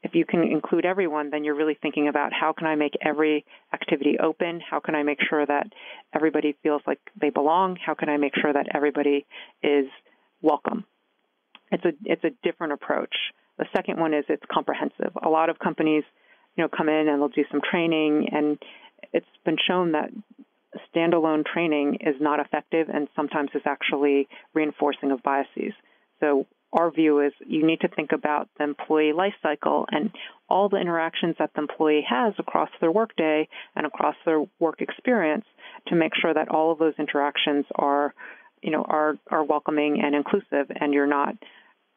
If 0.03 0.15
you 0.15 0.25
can 0.25 0.43
include 0.43 0.85
everyone, 0.85 1.31
then 1.31 1.45
you're 1.45 1.55
really 1.55 1.79
thinking 1.81 2.09
about 2.09 2.33
how 2.33 2.53
can 2.53 2.67
I 2.67 2.75
make 2.75 2.95
every 3.01 3.45
activity 3.73 4.17
open? 4.21 4.61
How 4.61 4.81
can 4.81 4.97
I 4.97 5.05
make 5.05 5.19
sure 5.29 5.47
that 5.47 5.69
everybody 6.13 6.57
feels 6.63 6.83
like 6.87 6.99
they 7.21 7.31
belong? 7.31 7.77
How 7.77 7.95
can 7.95 8.09
I 8.09 8.17
make 8.17 8.33
sure 8.41 8.53
that 8.53 8.67
everybody 8.75 9.27
is 9.63 9.87
welcome? 10.41 10.85
it's 11.73 11.85
a 11.85 11.93
it's 12.05 12.23
a 12.23 12.31
different 12.45 12.75
approach. 12.75 13.15
The 13.59 13.65
second 13.75 13.99
one 13.99 14.15
is 14.15 14.25
it's 14.29 14.43
comprehensive. 14.53 15.17
A 15.23 15.29
lot 15.29 15.49
of 15.49 15.59
companies, 15.59 16.05
you 16.57 16.63
know, 16.63 16.69
come 16.69 16.89
in 16.89 17.09
and 17.09 17.21
they'll 17.21 17.29
do 17.29 17.45
some 17.51 17.61
training, 17.69 18.29
and 18.31 18.59
it's 19.13 19.27
been 19.45 19.57
shown 19.67 19.93
that 19.93 20.11
standalone 20.95 21.45
training 21.45 21.99
is 22.01 22.15
not 22.21 22.41
effective 22.41 22.89
and 22.93 23.09
sometimes 23.15 23.51
is 23.55 23.63
actually 23.65 24.29
reinforcing 24.55 25.11
of 25.11 25.23
biases. 25.23 25.73
So 26.21 26.47
our 26.73 26.91
view 26.91 27.21
is 27.21 27.33
you 27.47 27.67
need 27.67 27.81
to 27.81 27.89
think 27.89 28.13
about 28.13 28.49
the 28.57 28.65
employee 28.65 29.13
life 29.13 29.35
cycle 29.43 29.87
and 29.91 30.11
all 30.49 30.69
the 30.69 30.79
interactions 30.79 31.37
that 31.39 31.51
the 31.55 31.61
employee 31.61 32.05
has 32.09 32.35
across 32.39 32.71
their 32.81 32.91
workday 32.91 33.49
and 33.77 33.87
across 33.87 34.17
their 34.25 34.45
work 34.59 34.81
experience 34.81 35.45
to 35.89 35.95
make 35.95 36.13
sure 36.21 36.33
that 36.33 36.49
all 36.49 36.73
of 36.73 36.79
those 36.79 36.95
interactions 36.99 37.67
are, 37.75 38.15
you 38.63 38.71
know, 38.71 38.85
are 38.89 39.17
are 39.31 39.45
welcoming 39.45 40.01
and 40.03 40.15
inclusive, 40.15 40.71
and 40.81 40.95
you're 40.95 41.07
not 41.07 41.35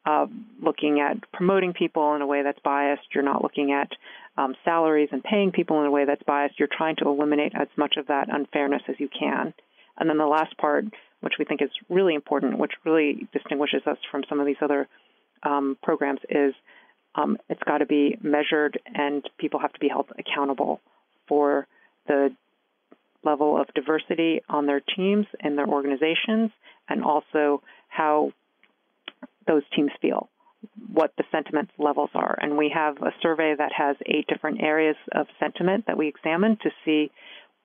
uh, 0.05 0.27
looking 0.61 0.99
at 0.99 1.17
promoting 1.31 1.73
people 1.73 2.15
in 2.15 2.21
a 2.21 2.27
way 2.27 2.43
that's 2.43 2.59
biased. 2.63 3.03
You're 3.13 3.23
not 3.23 3.43
looking 3.43 3.71
at 3.71 3.89
um, 4.37 4.55
salaries 4.63 5.09
and 5.11 5.23
paying 5.23 5.51
people 5.51 5.79
in 5.81 5.87
a 5.87 5.91
way 5.91 6.05
that's 6.05 6.23
biased. 6.23 6.59
You're 6.59 6.69
trying 6.71 6.97
to 6.97 7.07
eliminate 7.07 7.53
as 7.59 7.67
much 7.77 7.95
of 7.97 8.07
that 8.07 8.27
unfairness 8.31 8.83
as 8.87 8.95
you 8.99 9.09
can. 9.09 9.53
And 9.97 10.09
then 10.09 10.17
the 10.17 10.25
last 10.25 10.57
part 10.57 10.85
which 11.21 11.33
we 11.39 11.45
think 11.45 11.61
is 11.61 11.71
really 11.89 12.13
important, 12.13 12.59
which 12.59 12.73
really 12.83 13.27
distinguishes 13.33 13.81
us 13.87 13.97
from 14.11 14.23
some 14.29 14.39
of 14.39 14.45
these 14.45 14.61
other 14.61 14.87
um, 15.41 15.75
programs, 15.81 16.19
is 16.29 16.53
um, 17.15 17.37
it's 17.49 17.63
got 17.63 17.79
to 17.79 17.85
be 17.87 18.17
measured 18.21 18.79
and 18.93 19.27
people 19.39 19.59
have 19.59 19.73
to 19.73 19.79
be 19.79 19.87
held 19.87 20.07
accountable 20.19 20.81
for 21.27 21.65
the 22.07 22.29
level 23.23 23.59
of 23.59 23.67
diversity 23.73 24.41
on 24.49 24.67
their 24.67 24.81
teams 24.81 25.25
and 25.39 25.57
their 25.57 25.67
organizations 25.67 26.51
and 26.87 27.03
also 27.03 27.63
how 27.87 28.31
those 29.47 29.63
teams 29.75 29.91
feel, 30.01 30.29
what 30.91 31.13
the 31.17 31.23
sentiment 31.31 31.69
levels 31.77 32.10
are. 32.13 32.38
And 32.41 32.58
we 32.58 32.71
have 32.73 32.97
a 32.97 33.13
survey 33.21 33.53
that 33.58 33.71
has 33.77 33.95
eight 34.05 34.27
different 34.27 34.62
areas 34.62 34.95
of 35.13 35.27
sentiment 35.39 35.86
that 35.88 35.97
we 35.97 36.08
examine 36.08 36.58
to 36.63 36.69
see 36.84 37.12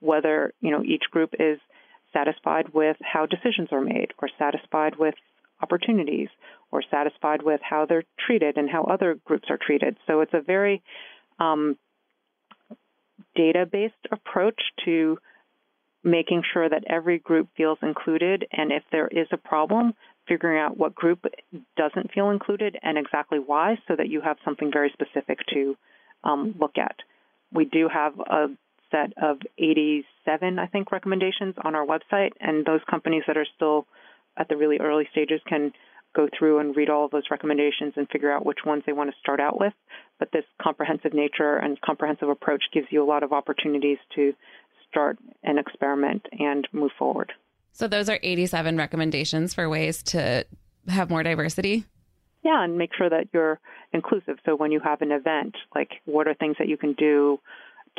whether, 0.00 0.52
you 0.60 0.70
know, 0.70 0.82
each 0.82 1.04
group 1.10 1.34
is 1.38 1.58
satisfied 2.12 2.70
with 2.74 2.96
how 3.00 3.26
decisions 3.26 3.68
are 3.72 3.80
made, 3.80 4.08
or 4.20 4.28
satisfied 4.38 4.94
with 4.98 5.14
opportunities, 5.62 6.28
or 6.72 6.82
satisfied 6.90 7.42
with 7.42 7.60
how 7.62 7.86
they're 7.86 8.04
treated 8.26 8.56
and 8.56 8.68
how 8.68 8.84
other 8.84 9.18
groups 9.24 9.48
are 9.50 9.58
treated. 9.64 9.96
So 10.06 10.20
it's 10.20 10.34
a 10.34 10.40
very 10.40 10.82
um, 11.38 11.76
data 13.36 13.66
based 13.70 13.94
approach 14.10 14.60
to 14.84 15.18
making 16.02 16.42
sure 16.52 16.68
that 16.68 16.84
every 16.88 17.18
group 17.18 17.48
feels 17.56 17.78
included, 17.82 18.46
and 18.52 18.72
if 18.72 18.82
there 18.90 19.08
is 19.08 19.26
a 19.32 19.36
problem, 19.36 19.92
figuring 20.28 20.58
out 20.58 20.76
what 20.76 20.94
group 20.94 21.24
doesn't 21.76 22.12
feel 22.12 22.30
included 22.30 22.76
and 22.82 22.98
exactly 22.98 23.38
why, 23.38 23.78
so 23.88 23.96
that 23.96 24.08
you 24.08 24.20
have 24.20 24.36
something 24.44 24.70
very 24.72 24.92
specific 24.92 25.38
to 25.52 25.76
um, 26.24 26.54
look 26.58 26.78
at. 26.78 26.96
We 27.52 27.64
do 27.64 27.88
have 27.92 28.18
a 28.20 28.46
set 28.90 29.12
of 29.22 29.38
87, 29.58 30.58
I 30.58 30.66
think, 30.66 30.92
recommendations 30.92 31.54
on 31.64 31.74
our 31.74 31.86
website, 31.86 32.32
and 32.40 32.64
those 32.64 32.80
companies 32.88 33.22
that 33.26 33.36
are 33.36 33.46
still 33.56 33.86
at 34.36 34.48
the 34.48 34.56
really 34.56 34.78
early 34.78 35.08
stages 35.10 35.40
can 35.48 35.72
go 36.14 36.28
through 36.36 36.58
and 36.58 36.76
read 36.76 36.90
all 36.90 37.04
of 37.04 37.10
those 37.12 37.30
recommendations 37.30 37.94
and 37.96 38.08
figure 38.08 38.32
out 38.32 38.44
which 38.44 38.58
ones 38.66 38.82
they 38.86 38.92
want 38.92 39.10
to 39.10 39.16
start 39.20 39.40
out 39.40 39.60
with. 39.60 39.72
But 40.18 40.32
this 40.32 40.44
comprehensive 40.60 41.14
nature 41.14 41.56
and 41.56 41.80
comprehensive 41.80 42.28
approach 42.28 42.64
gives 42.72 42.88
you 42.90 43.02
a 43.02 43.06
lot 43.06 43.22
of 43.22 43.32
opportunities 43.32 43.98
to 44.16 44.32
start 44.88 45.18
an 45.44 45.58
experiment 45.58 46.26
and 46.38 46.66
move 46.72 46.90
forward. 46.98 47.32
So, 47.72 47.88
those 47.88 48.08
are 48.08 48.18
87 48.22 48.76
recommendations 48.76 49.54
for 49.54 49.68
ways 49.68 50.02
to 50.04 50.44
have 50.88 51.10
more 51.10 51.22
diversity? 51.22 51.84
Yeah, 52.42 52.64
and 52.64 52.78
make 52.78 52.90
sure 52.96 53.10
that 53.10 53.28
you're 53.32 53.60
inclusive. 53.92 54.38
So, 54.44 54.56
when 54.56 54.72
you 54.72 54.80
have 54.80 55.02
an 55.02 55.12
event, 55.12 55.56
like 55.74 55.90
what 56.04 56.28
are 56.28 56.34
things 56.34 56.56
that 56.58 56.68
you 56.68 56.76
can 56.76 56.94
do 56.94 57.38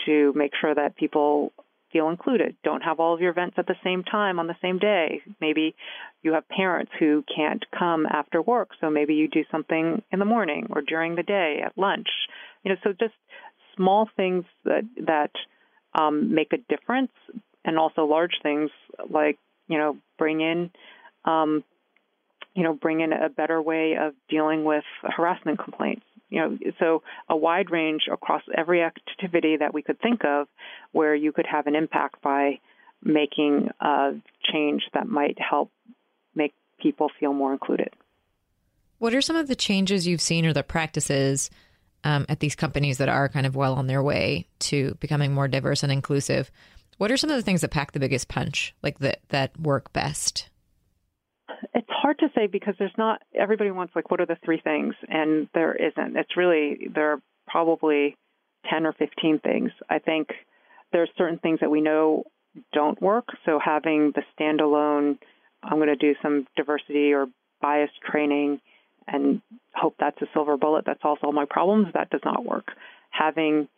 to 0.06 0.34
make 0.36 0.52
sure 0.60 0.74
that 0.74 0.96
people 0.96 1.54
feel 1.92 2.10
included. 2.10 2.56
Don't 2.64 2.82
have 2.82 3.00
all 3.00 3.14
of 3.14 3.22
your 3.22 3.32
events 3.32 3.56
at 3.58 3.68
the 3.68 3.76
same 3.84 4.04
time 4.04 4.40
on 4.40 4.48
the 4.48 4.56
same 4.62 4.80
day. 4.80 5.22
Maybe 5.40 5.76
you 6.24 6.34
have 6.34 6.48
parents 6.48 6.92
who 7.00 7.24
can't 7.34 7.64
come 7.78 8.06
after 8.06 8.42
work, 8.42 8.70
so 8.80 8.90
maybe 8.90 9.14
you 9.14 9.28
do 9.28 9.44
something 9.52 10.02
in 10.12 10.20
the 10.20 10.26
morning 10.26 10.68
or 10.70 10.82
during 10.82 11.16
the 11.16 11.24
day 11.24 11.62
at 11.66 11.78
lunch. 11.78 12.08
You 12.64 12.72
know, 12.72 12.78
so 12.84 12.94
just 12.94 13.14
small 13.76 14.10
things 14.16 14.46
that 14.66 14.84
that 15.06 15.32
um, 16.00 16.34
make 16.34 16.54
a 16.54 16.58
difference, 16.74 17.12
and 17.66 17.78
also 17.78 18.06
large 18.06 18.40
things 18.42 18.70
like 19.10 19.38
you 19.72 19.78
know 19.78 19.98
bring 20.18 20.42
in 20.42 20.70
um, 21.26 21.64
you 22.54 22.64
know 22.64 22.74
bring 22.74 23.02
in 23.02 23.14
a 23.14 23.30
better 23.30 23.62
way 23.62 23.96
of 24.00 24.14
dealing 24.30 24.64
with 24.64 24.84
harassment 25.04 25.58
complaints 25.58 26.04
you 26.32 26.40
know, 26.40 26.58
so 26.80 27.04
a 27.30 27.36
wide 27.36 27.70
range 27.70 28.04
across 28.12 28.42
every 28.58 28.82
activity 28.82 29.58
that 29.58 29.74
we 29.74 29.84
could 29.84 30.00
think 30.00 30.24
of 30.24 30.48
where 30.94 31.14
you 31.14 31.34
could 31.34 31.46
have 31.46 31.68
an 31.68 31.76
impact 31.76 32.22
by 32.22 32.60
making 33.04 33.70
a 33.82 34.12
change 34.52 34.84
that 34.94 35.08
might 35.08 35.38
help 35.38 35.72
make 36.34 36.54
people 36.82 37.10
feel 37.20 37.34
more 37.34 37.52
included. 37.52 37.90
What 38.98 39.14
are 39.14 39.22
some 39.22 39.36
of 39.36 39.48
the 39.48 39.56
changes 39.56 40.08
you've 40.08 40.22
seen 40.22 40.46
or 40.46 40.54
the 40.54 40.64
practices 40.64 41.50
um, 42.06 42.26
at 42.30 42.40
these 42.40 42.56
companies 42.56 42.98
that 43.00 43.10
are 43.10 43.28
kind 43.28 43.46
of 43.46 43.56
well 43.56 43.74
on 43.74 43.88
their 43.88 44.02
way 44.02 44.48
to 44.60 44.96
becoming 45.02 45.34
more 45.34 45.50
diverse 45.50 45.84
and 45.84 45.92
inclusive? 45.92 46.50
What 47.02 47.12
are 47.12 47.18
some 47.18 47.32
of 47.32 47.36
the 47.36 47.42
things 47.42 47.62
that 47.62 47.72
pack 47.72 47.94
the 47.94 48.00
biggest 48.00 48.28
punch, 48.28 48.76
like 48.84 49.00
that 49.00 49.22
that 49.30 49.60
work 49.60 49.92
best? 49.92 50.50
It's 51.74 51.90
hard 51.90 52.20
to 52.20 52.28
say 52.36 52.46
because 52.46 52.76
there's 52.78 52.94
not 52.96 53.24
everybody 53.34 53.72
wants 53.72 53.96
like 53.96 54.12
what 54.12 54.22
are 54.22 54.28
the 54.28 54.38
three 54.46 54.62
things 54.64 54.94
and 55.08 55.50
there 55.56 55.74
isn't. 55.74 56.16
It's 56.16 56.38
really 56.38 56.90
there 56.94 57.14
are 57.14 57.22
probably 57.48 58.16
10 58.70 58.86
or 58.86 58.94
15 58.94 59.40
things. 59.40 59.72
I 59.90 59.98
think 59.98 60.28
there 60.92 61.02
are 61.02 61.08
certain 61.18 61.40
things 61.40 61.62
that 61.62 61.72
we 61.72 61.82
know 61.82 62.26
don't 62.72 63.02
work. 63.02 63.30
So 63.48 63.58
having 63.58 64.14
the 64.14 64.22
standalone 64.38 65.18
I'm 65.64 65.78
going 65.78 65.88
to 65.88 65.96
do 65.96 66.14
some 66.22 66.46
diversity 66.56 67.14
or 67.14 67.26
bias 67.64 67.90
training 68.12 68.62
and 69.08 69.42
hope 69.74 69.96
that's 70.00 70.22
a 70.22 70.28
silver 70.36 70.56
bullet 70.56 70.86
that 70.86 71.00
solves 71.02 71.22
all 71.24 71.34
my 71.34 71.46
problems, 71.50 71.88
that 71.96 72.12
does 72.12 72.22
not 72.24 72.46
work. 72.46 72.68
Having 73.10 73.70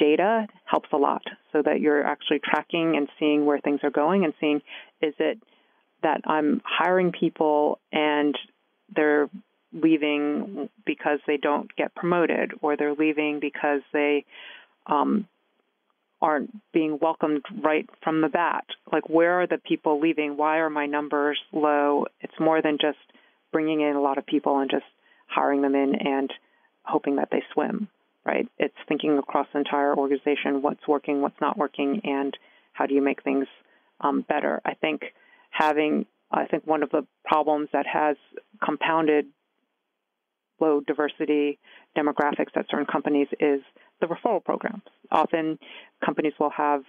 data 0.00 0.46
helps 0.64 0.88
a 0.92 0.96
lot 0.96 1.22
so 1.52 1.62
that 1.62 1.80
you're 1.80 2.04
actually 2.04 2.40
tracking 2.42 2.96
and 2.96 3.08
seeing 3.18 3.44
where 3.44 3.60
things 3.60 3.80
are 3.82 3.90
going 3.90 4.24
and 4.24 4.32
seeing 4.40 4.62
is 5.02 5.14
it 5.18 5.38
that 6.02 6.22
I'm 6.24 6.62
hiring 6.64 7.12
people 7.12 7.78
and 7.92 8.34
they're 8.96 9.28
leaving 9.72 10.68
because 10.86 11.20
they 11.26 11.36
don't 11.36 11.74
get 11.76 11.94
promoted 11.94 12.52
or 12.62 12.76
they're 12.76 12.94
leaving 12.94 13.38
because 13.40 13.82
they 13.92 14.24
um, 14.86 15.28
aren't 16.22 16.50
being 16.72 16.98
welcomed 17.00 17.42
right 17.62 17.88
from 18.02 18.20
the 18.20 18.28
bat. 18.28 18.64
Like, 18.92 19.08
where 19.08 19.40
are 19.42 19.46
the 19.46 19.58
people 19.58 20.00
leaving? 20.00 20.36
Why 20.36 20.58
are 20.58 20.70
my 20.70 20.86
numbers 20.86 21.38
low? 21.52 22.06
It's 22.20 22.40
more 22.40 22.62
than 22.62 22.78
just 22.80 22.98
bringing 23.52 23.80
in 23.80 23.96
a 23.96 24.00
lot 24.00 24.18
of 24.18 24.26
people 24.26 24.58
and 24.58 24.70
just 24.70 24.84
hiring 25.26 25.62
them 25.62 25.74
in 25.74 25.94
and 25.94 26.32
hoping 26.82 27.16
that 27.16 27.28
they 27.30 27.42
swim, 27.52 27.88
right? 28.24 28.48
It's 28.58 28.74
thinking 28.88 29.18
across 29.18 29.46
the 29.52 29.58
entire 29.58 29.94
organization 29.96 30.62
what's 30.62 30.86
working, 30.86 31.22
what's 31.22 31.40
not 31.40 31.56
working, 31.56 32.00
and 32.04 32.36
how 32.72 32.86
do 32.86 32.94
you 32.94 33.02
make 33.02 33.22
things 33.22 33.46
um, 34.00 34.24
better. 34.28 34.60
I 34.64 34.74
think 34.74 35.02
having, 35.50 36.06
I 36.30 36.46
think, 36.46 36.66
one 36.66 36.82
of 36.82 36.90
the 36.90 37.06
problems 37.24 37.68
that 37.72 37.86
has 37.86 38.16
compounded 38.64 39.26
low 40.60 40.80
diversity 40.86 41.58
demographics 41.96 42.54
at 42.56 42.66
certain 42.70 42.86
companies 42.86 43.28
is 43.40 43.60
the 44.00 44.06
referral 44.06 44.44
programs. 44.44 44.82
Often 45.10 45.58
companies 46.04 46.32
will 46.38 46.50
have 46.50 46.82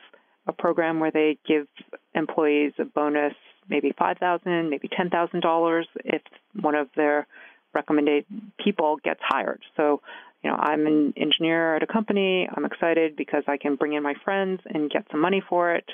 a 0.48 0.54
program 0.54 1.00
where 1.00 1.12
they 1.12 1.38
give 1.48 1.68
employees 2.14 2.74
a 2.80 2.86
bonus, 2.86 3.34
maybe 3.70 3.94
five 3.98 4.18
thousand, 4.18 4.70
maybe 4.70 4.90
ten 4.96 5.10
thousand 5.10 5.42
dollars 5.42 5.88
if 6.04 6.22
one 6.60 6.76
of 6.76 6.88
their 6.96 7.28
recommended 7.74 8.26
people 8.64 8.98
gets 9.04 9.20
hired. 9.24 9.62
So, 9.78 10.02
you 10.44 10.50
know, 10.50 10.58
I'm 10.58 10.88
an 10.88 11.14
engineer 11.18 11.76
at 11.76 11.84
a 11.84 11.88
company. 11.88 12.48
I'm 12.56 12.66
excited 12.66 13.16
because 13.16 13.44
I 13.48 13.58
can 13.58 13.76
bring 13.76 13.94
in 13.94 14.04
my 14.04 14.16
friends 14.24 14.62
and 14.66 14.90
get 14.90 15.06
some 15.12 15.20
money 15.20 15.42
for 15.48 15.74
it 15.76 15.86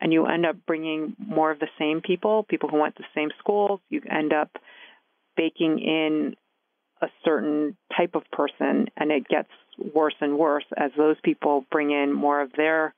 and 0.00 0.12
you 0.12 0.26
end 0.26 0.46
up 0.46 0.56
bringing 0.66 1.14
more 1.18 1.50
of 1.50 1.58
the 1.58 1.68
same 1.78 2.00
people, 2.00 2.44
people 2.44 2.68
who 2.68 2.78
went 2.78 2.96
to 2.96 3.02
the 3.02 3.20
same 3.20 3.30
schools. 3.38 3.80
You 3.90 4.00
end 4.10 4.32
up 4.32 4.50
baking 5.36 5.78
in 5.78 6.34
a 7.02 7.08
certain 7.24 7.76
type 7.96 8.14
of 8.14 8.22
person, 8.32 8.88
and 8.96 9.10
it 9.10 9.28
gets 9.28 9.48
worse 9.94 10.14
and 10.20 10.38
worse 10.38 10.64
as 10.76 10.90
those 10.96 11.16
people 11.22 11.64
bring 11.70 11.90
in 11.90 12.12
more 12.12 12.40
of 12.40 12.50
their 12.56 12.94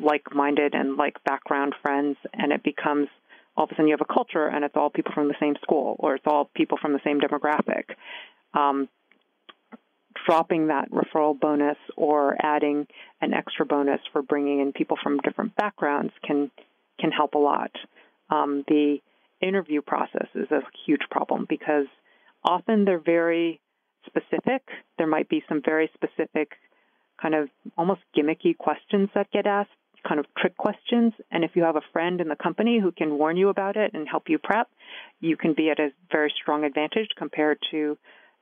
like-minded 0.00 0.74
and 0.74 0.96
like 0.96 1.22
background 1.24 1.74
friends, 1.82 2.16
and 2.32 2.52
it 2.52 2.62
becomes 2.62 3.08
all 3.56 3.64
of 3.64 3.70
a 3.70 3.74
sudden 3.74 3.88
you 3.88 3.94
have 3.94 4.06
a 4.08 4.12
culture, 4.12 4.46
and 4.46 4.64
it's 4.64 4.76
all 4.76 4.90
people 4.90 5.12
from 5.12 5.28
the 5.28 5.34
same 5.40 5.54
school, 5.60 5.96
or 5.98 6.14
it's 6.14 6.26
all 6.26 6.50
people 6.54 6.78
from 6.80 6.92
the 6.92 7.00
same 7.04 7.20
demographic. 7.20 7.84
Um, 8.54 8.88
dropping 10.26 10.68
that 10.68 10.90
referral 10.90 11.38
bonus 11.38 11.76
or 11.96 12.36
adding 12.40 12.86
an 13.20 13.34
extra 13.34 13.66
bonus 13.66 14.00
for 14.12 14.22
bringing 14.22 14.60
in 14.60 14.72
people 14.72 14.96
from 15.02 15.18
different 15.18 15.54
backgrounds 15.56 16.12
can 16.26 16.50
can 17.00 17.10
help 17.10 17.34
a 17.34 17.38
lot. 17.38 17.70
Um, 18.28 18.64
the 18.68 18.98
interview 19.40 19.80
process 19.80 20.28
is 20.34 20.50
a 20.50 20.60
huge 20.86 21.00
problem 21.10 21.46
because 21.48 21.86
often 22.44 22.84
they're 22.84 22.98
very 22.98 23.60
specific. 24.06 24.62
There 24.98 25.06
might 25.06 25.28
be 25.28 25.42
some 25.48 25.62
very 25.64 25.90
specific, 25.94 26.52
kind 27.20 27.34
of 27.34 27.48
almost 27.76 28.00
gimmicky 28.16 28.56
questions 28.56 29.08
that 29.14 29.30
get 29.30 29.46
asked 29.46 29.70
kind 30.06 30.20
of 30.20 30.26
trick 30.38 30.56
questions. 30.56 31.12
And 31.30 31.44
if 31.44 31.52
you 31.54 31.62
have 31.62 31.76
a 31.76 31.82
friend 31.92 32.20
in 32.20 32.28
the 32.28 32.36
company 32.36 32.80
who 32.80 32.92
can 32.92 33.18
warn 33.18 33.36
you 33.36 33.48
about 33.48 33.76
it 33.76 33.92
and 33.94 34.08
help 34.08 34.24
you 34.28 34.38
prep, 34.38 34.68
you 35.20 35.36
can 35.36 35.54
be 35.54 35.70
at 35.70 35.78
a 35.78 35.90
very 36.10 36.32
strong 36.40 36.64
advantage 36.64 37.08
compared 37.16 37.58
to 37.70 37.98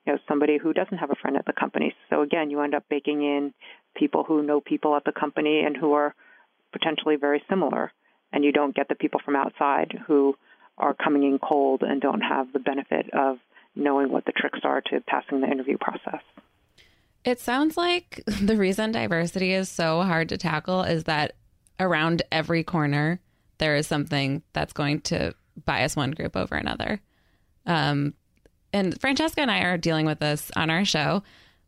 you 0.06 0.12
know 0.12 0.18
somebody 0.28 0.58
who 0.58 0.72
doesn't 0.72 0.98
have 0.98 1.10
a 1.10 1.16
friend 1.16 1.36
at 1.36 1.46
the 1.46 1.52
company. 1.52 1.94
So 2.10 2.22
again, 2.22 2.50
you 2.50 2.60
end 2.60 2.74
up 2.74 2.84
baking 2.88 3.22
in 3.22 3.52
people 3.96 4.24
who 4.24 4.42
know 4.42 4.60
people 4.60 4.96
at 4.96 5.04
the 5.04 5.12
company 5.12 5.62
and 5.64 5.76
who 5.76 5.92
are 5.92 6.14
potentially 6.72 7.16
very 7.16 7.42
similar, 7.48 7.92
and 8.32 8.44
you 8.44 8.52
don't 8.52 8.74
get 8.74 8.88
the 8.88 8.94
people 8.94 9.20
from 9.24 9.36
outside 9.36 9.98
who 10.06 10.36
are 10.76 10.94
coming 10.94 11.24
in 11.24 11.38
cold 11.38 11.82
and 11.82 12.00
don't 12.00 12.20
have 12.20 12.52
the 12.52 12.58
benefit 12.58 13.06
of 13.12 13.38
knowing 13.74 14.10
what 14.10 14.24
the 14.24 14.32
tricks 14.32 14.60
are 14.64 14.80
to 14.80 15.00
passing 15.06 15.40
the 15.40 15.46
interview 15.46 15.76
process. 15.78 16.20
It 17.24 17.40
sounds 17.40 17.76
like 17.76 18.22
the 18.42 18.56
reason 18.56 18.92
diversity 18.92 19.52
is 19.52 19.68
so 19.68 20.02
hard 20.02 20.28
to 20.30 20.38
tackle 20.38 20.82
is 20.82 21.04
that 21.04 21.34
around 21.80 22.22
every 22.32 22.64
corner 22.64 23.20
there 23.58 23.76
is 23.76 23.86
something 23.86 24.42
that's 24.52 24.72
going 24.72 25.00
to 25.00 25.34
bias 25.64 25.96
one 25.96 26.12
group 26.12 26.36
over 26.36 26.54
another. 26.54 27.00
Um, 27.66 28.14
and 28.78 29.00
Francesca 29.00 29.40
and 29.40 29.50
I 29.50 29.60
are 29.60 29.76
dealing 29.76 30.06
with 30.06 30.20
this 30.20 30.50
on 30.56 30.70
our 30.70 30.84
show. 30.84 31.22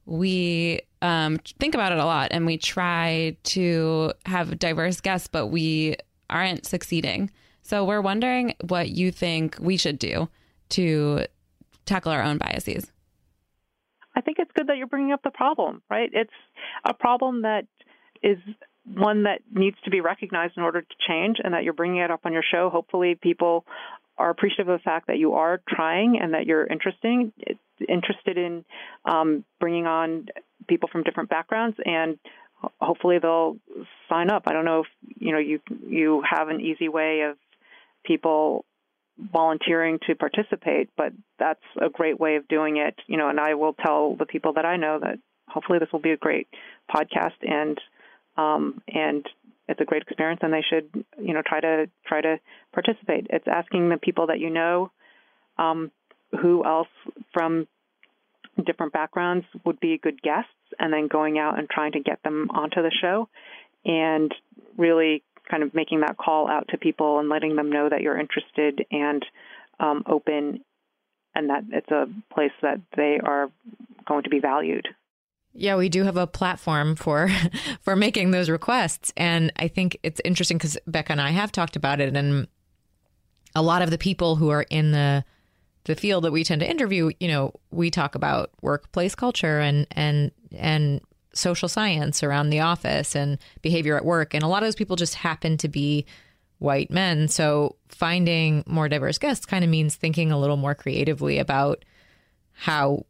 We 0.06 0.80
um, 1.02 1.38
think 1.58 1.74
about 1.74 1.92
it 1.92 1.98
a 1.98 2.04
lot 2.04 2.28
and 2.30 2.46
we 2.46 2.56
try 2.56 3.36
to 3.44 4.12
have 4.26 4.58
diverse 4.58 5.00
guests, 5.00 5.28
but 5.28 5.48
we 5.48 5.96
aren't 6.28 6.66
succeeding. 6.66 7.30
So 7.62 7.84
we're 7.84 8.00
wondering 8.00 8.54
what 8.68 8.90
you 8.90 9.10
think 9.10 9.56
we 9.60 9.76
should 9.76 9.98
do 9.98 10.28
to 10.70 11.26
tackle 11.84 12.12
our 12.12 12.22
own 12.22 12.38
biases. 12.38 12.90
I 14.14 14.20
think 14.20 14.38
it's 14.38 14.50
good 14.54 14.68
that 14.68 14.76
you're 14.76 14.86
bringing 14.86 15.12
up 15.12 15.22
the 15.22 15.30
problem, 15.30 15.82
right? 15.90 16.10
It's 16.12 16.30
a 16.84 16.94
problem 16.94 17.42
that 17.42 17.66
is 18.22 18.38
one 18.86 19.24
that 19.24 19.40
needs 19.52 19.76
to 19.84 19.90
be 19.90 20.00
recognized 20.00 20.56
in 20.56 20.62
order 20.62 20.80
to 20.80 20.94
change 21.06 21.36
and 21.42 21.54
that 21.54 21.64
you're 21.64 21.72
bringing 21.72 21.98
it 21.98 22.10
up 22.10 22.20
on 22.24 22.32
your 22.32 22.42
show. 22.42 22.70
Hopefully, 22.70 23.18
people 23.20 23.64
are 24.18 24.30
appreciative 24.30 24.68
of 24.68 24.80
the 24.80 24.82
fact 24.82 25.06
that 25.06 25.18
you 25.18 25.34
are 25.34 25.60
trying 25.68 26.18
and 26.20 26.34
that 26.34 26.46
you're 26.46 26.66
interesting, 26.66 27.32
interested 27.88 28.36
in 28.36 28.64
um, 29.04 29.44
bringing 29.58 29.86
on 29.86 30.26
people 30.68 30.88
from 30.92 31.02
different 31.02 31.30
backgrounds 31.30 31.76
and 31.84 32.18
hopefully 32.80 33.18
they'll 33.18 33.56
sign 34.08 34.30
up. 34.30 34.44
I 34.46 34.52
don't 34.52 34.64
know 34.64 34.80
if 34.80 34.86
you 35.18 35.32
know 35.32 35.38
you 35.38 35.60
you 35.86 36.22
have 36.28 36.48
an 36.48 36.60
easy 36.60 36.88
way 36.88 37.22
of 37.22 37.36
people 38.04 38.64
volunteering 39.18 39.98
to 40.06 40.14
participate, 40.14 40.88
but 40.96 41.12
that's 41.38 41.60
a 41.80 41.88
great 41.88 42.18
way 42.18 42.36
of 42.36 42.48
doing 42.48 42.76
it. 42.76 42.94
You 43.06 43.16
know, 43.16 43.28
and 43.28 43.40
I 43.40 43.54
will 43.54 43.74
tell 43.74 44.16
the 44.16 44.26
people 44.26 44.54
that 44.54 44.64
I 44.64 44.76
know 44.76 44.98
that 45.00 45.18
hopefully 45.48 45.78
this 45.78 45.88
will 45.92 46.00
be 46.00 46.12
a 46.12 46.16
great 46.16 46.48
podcast 46.94 47.36
and 47.42 47.78
um, 48.36 48.82
and 48.88 49.26
it's 49.68 49.80
a 49.80 49.84
great 49.84 50.02
experience 50.02 50.40
and 50.42 50.52
they 50.52 50.64
should 50.68 50.88
you 51.18 51.34
know 51.34 51.42
try 51.46 51.60
to 51.60 51.88
try 52.06 52.20
to 52.20 52.38
participate. 52.72 53.26
It's 53.30 53.46
asking 53.46 53.88
the 53.88 53.98
people 53.98 54.26
that 54.28 54.40
you 54.40 54.50
know 54.50 54.90
um, 55.58 55.90
who 56.40 56.64
else 56.64 56.88
from 57.32 57.66
different 58.66 58.92
backgrounds 58.92 59.46
would 59.64 59.80
be 59.80 59.98
good 59.98 60.20
guests 60.22 60.50
and 60.78 60.92
then 60.92 61.08
going 61.08 61.38
out 61.38 61.58
and 61.58 61.68
trying 61.68 61.92
to 61.92 62.00
get 62.00 62.22
them 62.22 62.50
onto 62.50 62.82
the 62.82 62.92
show 63.00 63.28
and 63.84 64.34
really 64.76 65.22
kind 65.50 65.62
of 65.62 65.74
making 65.74 66.00
that 66.00 66.16
call 66.16 66.48
out 66.48 66.68
to 66.68 66.78
people 66.78 67.18
and 67.18 67.28
letting 67.28 67.56
them 67.56 67.70
know 67.70 67.88
that 67.88 68.02
you're 68.02 68.18
interested 68.18 68.84
and 68.90 69.24
um, 69.78 70.02
open 70.06 70.60
and 71.34 71.50
that 71.50 71.62
it's 71.70 71.90
a 71.90 72.06
place 72.32 72.52
that 72.62 72.80
they 72.96 73.18
are 73.22 73.50
going 74.06 74.24
to 74.24 74.30
be 74.30 74.40
valued. 74.40 74.86
Yeah, 75.52 75.76
we 75.76 75.88
do 75.88 76.04
have 76.04 76.16
a 76.16 76.26
platform 76.26 76.96
for 76.96 77.28
for 77.82 77.96
making 77.96 78.30
those 78.30 78.48
requests 78.48 79.12
and 79.16 79.52
I 79.56 79.68
think 79.68 79.98
it's 80.02 80.20
interesting 80.24 80.58
cuz 80.58 80.78
Becca 80.86 81.12
and 81.12 81.20
I 81.20 81.30
have 81.30 81.52
talked 81.52 81.76
about 81.76 82.00
it 82.00 82.16
and 82.16 82.46
a 83.54 83.62
lot 83.62 83.82
of 83.82 83.90
the 83.90 83.98
people 83.98 84.36
who 84.36 84.50
are 84.50 84.66
in 84.70 84.92
the 84.92 85.24
the 85.84 85.96
field 85.96 86.24
that 86.24 86.32
we 86.32 86.44
tend 86.44 86.60
to 86.60 86.70
interview, 86.70 87.10
you 87.20 87.28
know, 87.28 87.52
we 87.70 87.90
talk 87.90 88.14
about 88.14 88.50
workplace 88.62 89.14
culture 89.14 89.60
and 89.60 89.86
and 89.92 90.30
and 90.56 91.00
social 91.32 91.68
science 91.68 92.22
around 92.22 92.50
the 92.50 92.60
office 92.60 93.14
and 93.14 93.38
behavior 93.62 93.96
at 93.96 94.04
work. 94.04 94.34
And 94.34 94.42
a 94.42 94.46
lot 94.46 94.62
of 94.62 94.66
those 94.66 94.76
people 94.76 94.96
just 94.96 95.14
happen 95.14 95.56
to 95.58 95.68
be 95.68 96.06
white 96.58 96.90
men. 96.90 97.28
So 97.28 97.76
finding 97.88 98.62
more 98.66 98.88
diverse 98.88 99.18
guests 99.18 99.46
kind 99.46 99.64
of 99.64 99.70
means 99.70 99.94
thinking 99.94 100.30
a 100.30 100.38
little 100.38 100.56
more 100.56 100.74
creatively 100.74 101.38
about 101.38 101.84
how, 102.52 103.06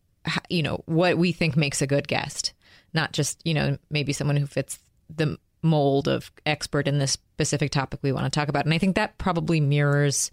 you 0.49 0.63
know, 0.63 0.83
what 0.87 1.19
we 1.19 1.33
think 1.33 1.57
makes 1.57 1.83
a 1.83 1.87
good 1.87 2.09
guest, 2.09 2.53
not 2.93 3.13
just, 3.13 3.41
you 3.45 3.55
know, 3.55 3.79
maybe 3.91 4.13
someone 4.13 4.37
who 4.37 4.47
fits 4.47 4.79
the 5.15 5.39
mold 5.63 6.09
of 6.09 6.31
expert 6.47 6.89
in 6.89 6.99
this 6.99 7.13
specific 7.13 7.71
topic 7.71 8.01
we 8.03 8.13
want 8.13 8.25
to 8.25 8.31
talk 8.31 8.49
about. 8.49 8.65
And 8.65 8.75
I 8.75 8.79
think 8.79 8.97
that 8.97 9.19
probably 9.19 9.61
mirrors 9.61 10.31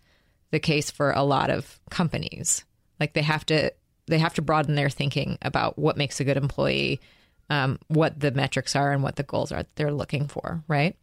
the 0.51 0.59
case 0.59 0.89
for 0.89 1.11
a 1.11 1.23
lot 1.23 1.49
of 1.49 1.79
companies. 1.89 2.63
Like 2.99 3.13
they 3.13 3.21
have 3.21 3.45
to 3.47 3.73
they 4.07 4.19
have 4.19 4.35
to 4.35 4.41
broaden 4.41 4.75
their 4.75 4.89
thinking 4.89 5.37
about 5.41 5.77
what 5.77 5.97
makes 5.97 6.19
a 6.19 6.23
good 6.23 6.37
employee 6.37 7.01
um, 7.49 7.79
what 7.87 8.19
the 8.19 8.31
metrics 8.31 8.75
are 8.75 8.91
and 8.91 9.03
what 9.03 9.15
the 9.15 9.23
goals 9.23 9.51
are 9.51 9.65
they're 9.75 9.91
looking 9.91 10.27
for, 10.27 10.63
right? 10.67 10.95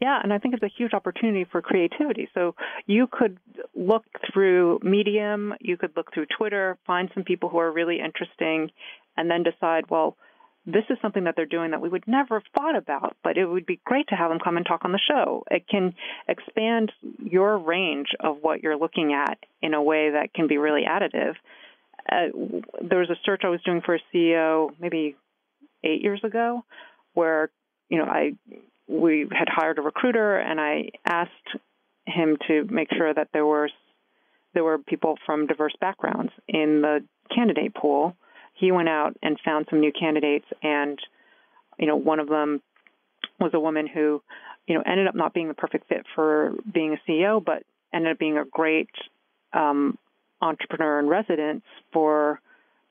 Yeah, 0.00 0.20
and 0.22 0.32
I 0.32 0.38
think 0.38 0.54
it's 0.54 0.62
a 0.62 0.68
huge 0.76 0.92
opportunity 0.92 1.46
for 1.50 1.62
creativity. 1.62 2.28
So 2.34 2.54
you 2.86 3.08
could 3.10 3.38
look 3.74 4.04
through 4.32 4.80
Medium, 4.82 5.54
you 5.60 5.76
could 5.76 5.92
look 5.96 6.12
through 6.12 6.26
Twitter, 6.36 6.76
find 6.86 7.10
some 7.14 7.24
people 7.24 7.48
who 7.48 7.58
are 7.58 7.72
really 7.72 7.98
interesting, 8.00 8.70
and 9.16 9.30
then 9.30 9.42
decide, 9.42 9.88
well, 9.88 10.16
this 10.66 10.84
is 10.90 10.98
something 11.00 11.24
that 11.24 11.34
they're 11.36 11.46
doing 11.46 11.70
that 11.70 11.80
we 11.80 11.88
would 11.88 12.06
never 12.08 12.40
have 12.40 12.52
thought 12.54 12.76
about, 12.76 13.16
but 13.22 13.38
it 13.38 13.46
would 13.46 13.64
be 13.64 13.80
great 13.84 14.08
to 14.08 14.16
have 14.16 14.30
them 14.30 14.40
come 14.42 14.56
and 14.56 14.66
talk 14.66 14.84
on 14.84 14.92
the 14.92 14.98
show. 14.98 15.44
It 15.50 15.66
can 15.68 15.94
expand 16.28 16.92
your 17.18 17.56
range 17.56 18.08
of 18.18 18.38
what 18.42 18.62
you're 18.62 18.76
looking 18.76 19.14
at 19.14 19.38
in 19.62 19.74
a 19.74 19.82
way 19.82 20.10
that 20.10 20.34
can 20.34 20.48
be 20.48 20.58
really 20.58 20.82
additive. 20.82 21.34
Uh, 22.10 22.60
there 22.82 22.98
was 22.98 23.10
a 23.10 23.16
search 23.24 23.42
I 23.44 23.48
was 23.48 23.62
doing 23.64 23.80
for 23.80 23.94
a 23.94 24.00
CEO 24.12 24.70
maybe 24.80 25.16
eight 25.84 26.02
years 26.02 26.20
ago, 26.24 26.64
where 27.14 27.50
you 27.88 27.98
know 27.98 28.04
I 28.04 28.32
we 28.88 29.26
had 29.32 29.48
hired 29.48 29.78
a 29.78 29.82
recruiter 29.82 30.38
and 30.38 30.60
I 30.60 30.90
asked 31.04 31.32
him 32.06 32.36
to 32.48 32.64
make 32.70 32.88
sure 32.96 33.12
that 33.12 33.28
there 33.32 33.46
were 33.46 33.68
there 34.54 34.64
were 34.64 34.78
people 34.78 35.16
from 35.26 35.46
diverse 35.46 35.74
backgrounds 35.80 36.32
in 36.48 36.80
the 36.80 37.04
candidate 37.34 37.74
pool. 37.74 38.16
He 38.54 38.72
went 38.72 38.88
out 38.88 39.14
and 39.22 39.38
found 39.44 39.66
some 39.68 39.80
new 39.80 39.92
candidates, 39.92 40.46
and 40.62 40.98
you 41.78 41.86
know 41.86 41.96
one 41.96 42.20
of 42.20 42.28
them 42.28 42.62
was 43.38 43.50
a 43.52 43.60
woman 43.60 43.86
who 43.86 44.22
you 44.66 44.74
know 44.74 44.82
ended 44.86 45.08
up 45.08 45.14
not 45.14 45.34
being 45.34 45.48
the 45.48 45.54
perfect 45.54 45.88
fit 45.88 46.06
for 46.14 46.54
being 46.72 46.94
a 46.94 47.10
CEO, 47.10 47.44
but 47.44 47.64
ended 47.92 48.12
up 48.12 48.18
being 48.18 48.38
a 48.38 48.44
great 48.44 48.88
um, 49.52 49.98
entrepreneur 50.40 51.00
in 51.00 51.06
residence 51.06 51.64
for 51.92 52.40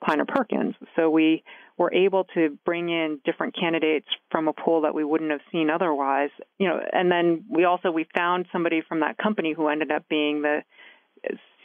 Kleiner 0.03 0.25
Perkins. 0.25 0.75
So 0.95 1.09
we 1.09 1.43
were 1.77 1.93
able 1.93 2.25
to 2.35 2.57
bring 2.65 2.89
in 2.89 3.19
different 3.25 3.55
candidates 3.55 4.07
from 4.31 4.47
a 4.47 4.53
pool 4.53 4.81
that 4.81 4.93
we 4.93 5.03
wouldn't 5.03 5.31
have 5.31 5.41
seen 5.51 5.69
otherwise. 5.69 6.29
You 6.57 6.69
know, 6.69 6.79
and 6.91 7.11
then 7.11 7.45
we 7.49 7.65
also 7.65 7.91
we 7.91 8.07
found 8.15 8.45
somebody 8.51 8.81
from 8.87 9.01
that 9.01 9.17
company 9.17 9.53
who 9.55 9.67
ended 9.67 9.91
up 9.91 10.07
being 10.09 10.41
the 10.41 10.61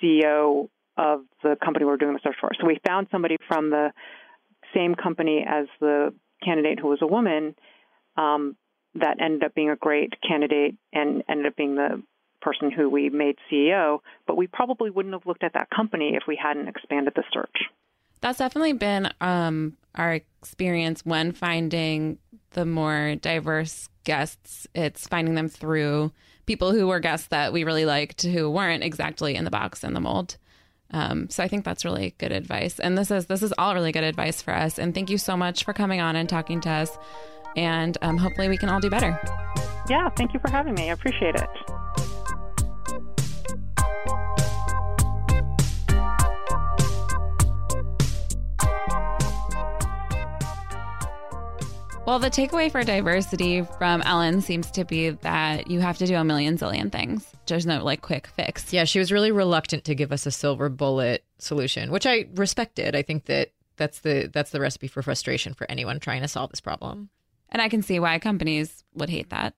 CEO 0.02 0.68
of 0.96 1.20
the 1.42 1.56
company 1.62 1.84
we 1.84 1.92
are 1.92 1.96
doing 1.96 2.14
the 2.14 2.20
search 2.22 2.36
for. 2.40 2.50
So 2.60 2.66
we 2.66 2.78
found 2.86 3.08
somebody 3.10 3.36
from 3.48 3.70
the 3.70 3.92
same 4.74 4.94
company 4.94 5.44
as 5.46 5.66
the 5.80 6.12
candidate 6.42 6.78
who 6.80 6.88
was 6.88 6.98
a 7.02 7.06
woman 7.06 7.54
um, 8.16 8.56
that 8.94 9.20
ended 9.20 9.44
up 9.44 9.54
being 9.54 9.70
a 9.70 9.76
great 9.76 10.14
candidate 10.26 10.74
and 10.92 11.22
ended 11.28 11.46
up 11.46 11.56
being 11.56 11.74
the 11.76 12.02
person 12.42 12.70
who 12.70 12.88
we 12.88 13.08
made 13.10 13.36
CEO. 13.50 13.98
But 14.26 14.36
we 14.36 14.46
probably 14.46 14.90
wouldn't 14.90 15.14
have 15.14 15.26
looked 15.26 15.44
at 15.44 15.54
that 15.54 15.68
company 15.70 16.12
if 16.14 16.24
we 16.26 16.38
hadn't 16.40 16.68
expanded 16.68 17.14
the 17.14 17.24
search. 17.32 17.68
That's 18.20 18.38
definitely 18.38 18.74
been 18.74 19.10
um, 19.20 19.76
our 19.94 20.14
experience 20.14 21.04
when 21.04 21.32
finding 21.32 22.18
the 22.50 22.66
more 22.66 23.16
diverse 23.16 23.88
guests. 24.04 24.66
It's 24.74 25.06
finding 25.06 25.34
them 25.34 25.48
through 25.48 26.12
people 26.46 26.72
who 26.72 26.88
were 26.88 27.00
guests 27.00 27.28
that 27.28 27.52
we 27.52 27.64
really 27.64 27.84
liked 27.84 28.22
who 28.22 28.50
weren't 28.50 28.82
exactly 28.82 29.36
in 29.36 29.44
the 29.44 29.50
box 29.50 29.84
and 29.84 29.94
the 29.94 30.00
mold. 30.00 30.36
Um, 30.92 31.30
so 31.30 31.44
I 31.44 31.48
think 31.48 31.64
that's 31.64 31.84
really 31.84 32.14
good 32.18 32.32
advice. 32.32 32.80
And 32.80 32.98
this 32.98 33.10
is 33.10 33.26
this 33.26 33.42
is 33.42 33.54
all 33.56 33.74
really 33.74 33.92
good 33.92 34.04
advice 34.04 34.42
for 34.42 34.52
us. 34.52 34.78
And 34.78 34.94
thank 34.94 35.10
you 35.10 35.18
so 35.18 35.36
much 35.36 35.64
for 35.64 35.72
coming 35.72 36.00
on 36.00 36.16
and 36.16 36.28
talking 36.28 36.60
to 36.62 36.70
us. 36.70 36.98
And 37.56 37.96
um, 38.02 38.16
hopefully 38.16 38.48
we 38.48 38.56
can 38.56 38.68
all 38.68 38.80
do 38.80 38.90
better. 38.90 39.18
Yeah, 39.88 40.08
thank 40.10 40.34
you 40.34 40.40
for 40.40 40.50
having 40.50 40.74
me. 40.74 40.90
I 40.90 40.92
appreciate 40.92 41.36
it. 41.36 41.48
Well, 52.06 52.18
the 52.18 52.30
takeaway 52.30 52.72
for 52.72 52.82
diversity 52.82 53.62
from 53.78 54.02
Ellen 54.02 54.40
seems 54.40 54.70
to 54.72 54.84
be 54.84 55.10
that 55.10 55.70
you 55.70 55.80
have 55.80 55.98
to 55.98 56.06
do 56.06 56.16
a 56.16 56.24
million 56.24 56.58
zillion 56.58 56.90
things. 56.90 57.24
There's 57.46 57.66
no 57.66 57.84
like 57.84 58.00
quick 58.00 58.26
fix. 58.26 58.72
Yeah, 58.72 58.84
she 58.84 58.98
was 58.98 59.12
really 59.12 59.30
reluctant 59.30 59.84
to 59.84 59.94
give 59.94 60.10
us 60.10 60.26
a 60.26 60.30
silver 60.32 60.68
bullet 60.68 61.24
solution, 61.38 61.92
which 61.92 62.06
I 62.06 62.26
respected. 62.34 62.96
I 62.96 63.02
think 63.02 63.26
that 63.26 63.52
that's 63.76 64.00
the 64.00 64.28
that's 64.32 64.50
the 64.50 64.60
recipe 64.60 64.88
for 64.88 65.02
frustration 65.02 65.54
for 65.54 65.70
anyone 65.70 66.00
trying 66.00 66.22
to 66.22 66.28
solve 66.28 66.50
this 66.50 66.60
problem. 66.60 67.10
And 67.50 67.62
I 67.62 67.68
can 67.68 67.82
see 67.82 68.00
why 68.00 68.18
companies 68.18 68.82
would 68.94 69.10
hate 69.10 69.30
that. 69.30 69.54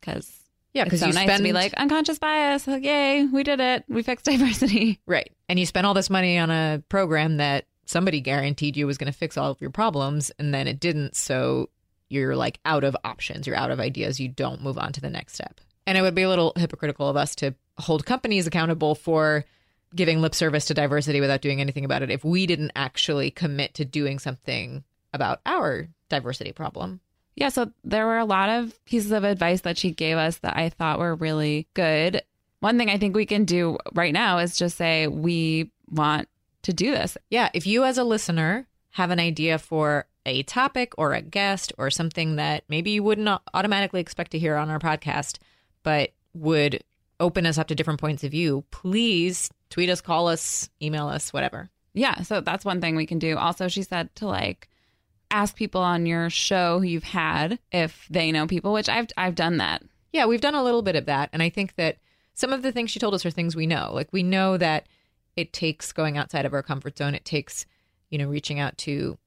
because 0.00 0.30
Yeah, 0.72 0.84
because 0.84 1.00
so 1.00 1.06
you 1.06 1.12
nice 1.12 1.24
spend 1.24 1.38
to 1.38 1.44
be 1.44 1.52
like 1.52 1.74
unconscious 1.74 2.18
bias. 2.18 2.66
Like, 2.66 2.84
yay, 2.84 3.26
we 3.26 3.42
did 3.42 3.60
it. 3.60 3.84
We 3.88 4.02
fixed 4.02 4.24
diversity. 4.26 5.00
right, 5.06 5.30
and 5.50 5.58
you 5.58 5.66
spend 5.66 5.86
all 5.86 5.94
this 5.94 6.08
money 6.08 6.38
on 6.38 6.50
a 6.50 6.82
program 6.88 7.38
that 7.38 7.66
somebody 7.84 8.20
guaranteed 8.20 8.76
you 8.76 8.86
was 8.86 8.96
going 8.96 9.12
to 9.12 9.18
fix 9.18 9.36
all 9.36 9.50
of 9.50 9.60
your 9.60 9.70
problems, 9.70 10.30
and 10.38 10.54
then 10.54 10.66
it 10.66 10.80
didn't. 10.80 11.14
So 11.16 11.68
you're 12.10 12.36
like 12.36 12.60
out 12.64 12.84
of 12.84 12.96
options. 13.04 13.46
You're 13.46 13.56
out 13.56 13.70
of 13.70 13.80
ideas. 13.80 14.20
You 14.20 14.28
don't 14.28 14.62
move 14.62 14.76
on 14.76 14.92
to 14.92 15.00
the 15.00 15.10
next 15.10 15.34
step. 15.34 15.60
And 15.86 15.96
it 15.96 16.02
would 16.02 16.14
be 16.14 16.22
a 16.22 16.28
little 16.28 16.52
hypocritical 16.56 17.08
of 17.08 17.16
us 17.16 17.34
to 17.36 17.54
hold 17.78 18.04
companies 18.04 18.46
accountable 18.46 18.94
for 18.94 19.44
giving 19.94 20.20
lip 20.20 20.34
service 20.34 20.66
to 20.66 20.74
diversity 20.74 21.20
without 21.20 21.40
doing 21.40 21.60
anything 21.60 21.84
about 21.84 22.02
it 22.02 22.10
if 22.10 22.24
we 22.24 22.46
didn't 22.46 22.72
actually 22.76 23.30
commit 23.30 23.74
to 23.74 23.84
doing 23.84 24.18
something 24.18 24.84
about 25.12 25.40
our 25.46 25.88
diversity 26.08 26.52
problem. 26.52 27.00
Yeah, 27.34 27.48
so 27.48 27.72
there 27.84 28.06
were 28.06 28.18
a 28.18 28.24
lot 28.24 28.50
of 28.50 28.84
pieces 28.84 29.12
of 29.12 29.24
advice 29.24 29.62
that 29.62 29.78
she 29.78 29.90
gave 29.90 30.16
us 30.16 30.38
that 30.38 30.56
I 30.56 30.68
thought 30.68 30.98
were 30.98 31.14
really 31.14 31.68
good. 31.74 32.22
One 32.60 32.76
thing 32.76 32.90
I 32.90 32.98
think 32.98 33.16
we 33.16 33.26
can 33.26 33.44
do 33.44 33.78
right 33.94 34.12
now 34.12 34.38
is 34.38 34.56
just 34.56 34.76
say 34.76 35.06
we 35.06 35.70
want 35.88 36.28
to 36.62 36.72
do 36.72 36.90
this. 36.90 37.16
Yeah, 37.30 37.48
if 37.54 37.66
you 37.66 37.84
as 37.84 37.98
a 37.98 38.04
listener 38.04 38.66
have 38.90 39.10
an 39.10 39.20
idea 39.20 39.58
for 39.58 40.06
a 40.26 40.42
topic 40.44 40.92
or 40.98 41.14
a 41.14 41.22
guest 41.22 41.72
or 41.78 41.90
something 41.90 42.36
that 42.36 42.64
maybe 42.68 42.90
you 42.90 43.02
wouldn't 43.02 43.40
automatically 43.54 44.00
expect 44.00 44.32
to 44.32 44.38
hear 44.38 44.56
on 44.56 44.70
our 44.70 44.78
podcast, 44.78 45.38
but 45.82 46.10
would 46.34 46.82
open 47.18 47.46
us 47.46 47.58
up 47.58 47.68
to 47.68 47.74
different 47.74 48.00
points 48.00 48.24
of 48.24 48.30
view, 48.30 48.64
please 48.70 49.50
tweet 49.68 49.90
us, 49.90 50.00
call 50.00 50.28
us, 50.28 50.68
email 50.82 51.08
us, 51.08 51.32
whatever. 51.32 51.70
Yeah, 51.92 52.22
so 52.22 52.40
that's 52.40 52.64
one 52.64 52.80
thing 52.80 52.96
we 52.96 53.06
can 53.06 53.18
do. 53.18 53.36
Also, 53.36 53.68
she 53.68 53.82
said 53.82 54.14
to 54.16 54.26
like 54.26 54.68
ask 55.30 55.54
people 55.54 55.80
on 55.80 56.06
your 56.06 56.30
show 56.30 56.78
who 56.78 56.86
you've 56.86 57.04
had 57.04 57.58
if 57.72 58.06
they 58.10 58.32
know 58.32 58.46
people, 58.46 58.72
which 58.72 58.88
I've 58.88 59.08
I've 59.16 59.34
done 59.34 59.58
that. 59.58 59.82
Yeah, 60.12 60.26
we've 60.26 60.40
done 60.40 60.54
a 60.54 60.64
little 60.64 60.82
bit 60.82 60.96
of 60.96 61.06
that. 61.06 61.30
And 61.32 61.42
I 61.42 61.50
think 61.50 61.76
that 61.76 61.98
some 62.34 62.52
of 62.52 62.62
the 62.62 62.72
things 62.72 62.90
she 62.90 62.98
told 62.98 63.14
us 63.14 63.24
are 63.26 63.30
things 63.30 63.54
we 63.54 63.66
know. 63.66 63.90
Like 63.92 64.12
we 64.12 64.22
know 64.22 64.56
that 64.56 64.86
it 65.36 65.52
takes 65.52 65.92
going 65.92 66.16
outside 66.16 66.46
of 66.46 66.54
our 66.54 66.62
comfort 66.62 66.98
zone. 66.98 67.14
It 67.14 67.24
takes, 67.24 67.66
you 68.08 68.18
know, 68.18 68.28
reaching 68.28 68.58
out 68.58 68.76
to 68.78 69.18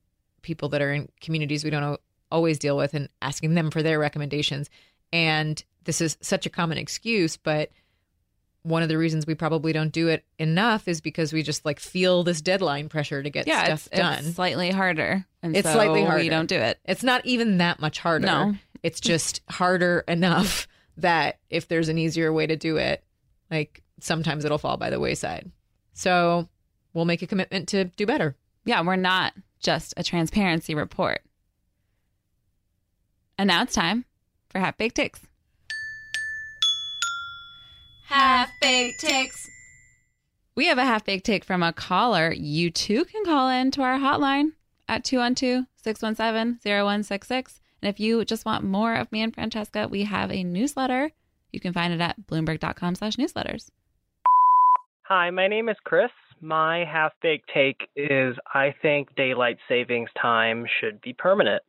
people 0.44 0.70
that 0.70 0.82
are 0.82 0.94
in 0.94 1.10
communities 1.22 1.64
we 1.64 1.72
don't 1.72 2.00
always 2.32 2.60
deal 2.60 2.78
with 2.78 2.94
and 2.94 3.10
asking 3.22 3.56
them 3.56 3.72
for 3.72 3.82
their 3.82 3.98
recommendations. 3.98 4.70
And 5.12 5.64
this 5.86 6.00
is 6.02 6.18
such 6.22 6.46
a 6.46 6.50
common 6.50 6.78
excuse, 6.78 7.36
but 7.38 7.72
one 8.64 8.82
of 8.82 8.88
the 8.90 8.98
reasons 8.98 9.28
we 9.28 9.36
probably 9.36 9.74
don't 9.74 9.92
do 9.92 10.08
it 10.08 10.24
enough 10.40 10.88
is 10.88 11.02
because 11.02 11.34
we 11.34 11.44
just 11.44 11.66
like 11.66 11.80
feel 11.80 12.24
this 12.24 12.42
deadline 12.42 12.88
pressure 12.88 13.22
to 13.22 13.30
get 13.30 13.46
Yeah, 13.46 13.64
stuff 13.66 13.88
it's, 13.92 14.00
done. 14.00 14.20
it's 14.20 14.36
slightly 14.36 14.72
harder. 14.72 15.26
And 15.42 15.56
It's 15.58 15.68
so 15.68 15.74
slightly 15.74 16.04
harder. 16.06 16.24
We 16.24 16.30
don't 16.30 16.48
do 16.48 16.56
it. 16.56 16.80
It's 16.86 17.04
not 17.04 17.26
even 17.26 17.58
that 17.58 17.80
much 17.82 18.00
harder. 18.00 18.26
No. 18.26 18.54
It's 18.82 19.00
just 19.02 19.42
harder 19.50 20.04
enough 20.08 20.68
that 20.98 21.40
if 21.50 21.68
there's 21.68 21.90
an 21.90 21.98
easier 21.98 22.32
way 22.32 22.48
to 22.48 22.56
do 22.56 22.78
it, 22.78 23.04
like 23.52 23.84
sometimes 24.00 24.46
it'll 24.46 24.58
fall 24.58 24.78
by 24.78 24.90
the 24.90 25.00
wayside. 25.00 25.52
So 25.94 26.48
we'll 26.94 27.06
make 27.06 27.22
a 27.22 27.28
commitment 27.28 27.68
to 27.70 27.86
do 27.86 28.06
better. 28.06 28.36
Yeah, 28.66 28.82
we're 28.82 28.96
not 28.96 29.34
just 29.64 29.94
a 29.98 30.04
transparency 30.04 30.76
report. 30.76 31.22
And 33.38 33.48
now 33.48 33.64
it's 33.64 33.74
time 33.74 34.06
for 34.50 34.60
half 34.60 34.78
baked 34.78 34.96
takes. 34.96 35.22
Half 38.08 38.50
baked 38.62 39.00
takes. 39.00 39.50
We 40.56 40.68
have 40.68 40.78
a 40.78 40.86
half 40.86 41.04
baked 41.04 41.26
take 41.26 41.44
from 41.44 41.64
a 41.64 41.74
caller. 41.74 42.32
You 42.32 42.70
too 42.70 43.06
can 43.06 43.26
call 43.26 43.50
in 43.50 43.72
to 43.72 43.82
our 43.82 43.98
hotline 43.98 44.52
at 44.88 45.04
212 45.04 45.66
617 45.78 46.60
0166. 46.64 47.60
And 47.82 47.90
if 47.90 48.00
you 48.00 48.24
just 48.24 48.46
want 48.46 48.64
more 48.64 48.94
of 48.94 49.12
me 49.12 49.22
and 49.22 49.34
Francesca, 49.34 49.88
we 49.90 50.04
have 50.04 50.32
a 50.32 50.44
newsletter. 50.44 51.12
You 51.52 51.60
can 51.60 51.74
find 51.74 51.94
it 51.94 52.02
at 52.02 52.28
bloomberg.com 52.28 52.96
slash 52.96 53.16
newsletters. 53.16 53.70
Hi, 55.04 55.32
my 55.32 55.48
name 55.48 55.70
is 55.70 55.78
Chris. 55.84 56.12
My 56.44 56.84
half 56.84 57.14
baked 57.22 57.50
take 57.54 57.88
is 57.96 58.36
I 58.54 58.76
think 58.82 59.16
daylight 59.16 59.60
savings 59.70 60.10
time 60.22 60.66
should 60.82 61.00
be 61.00 61.14
permanent. 61.14 61.64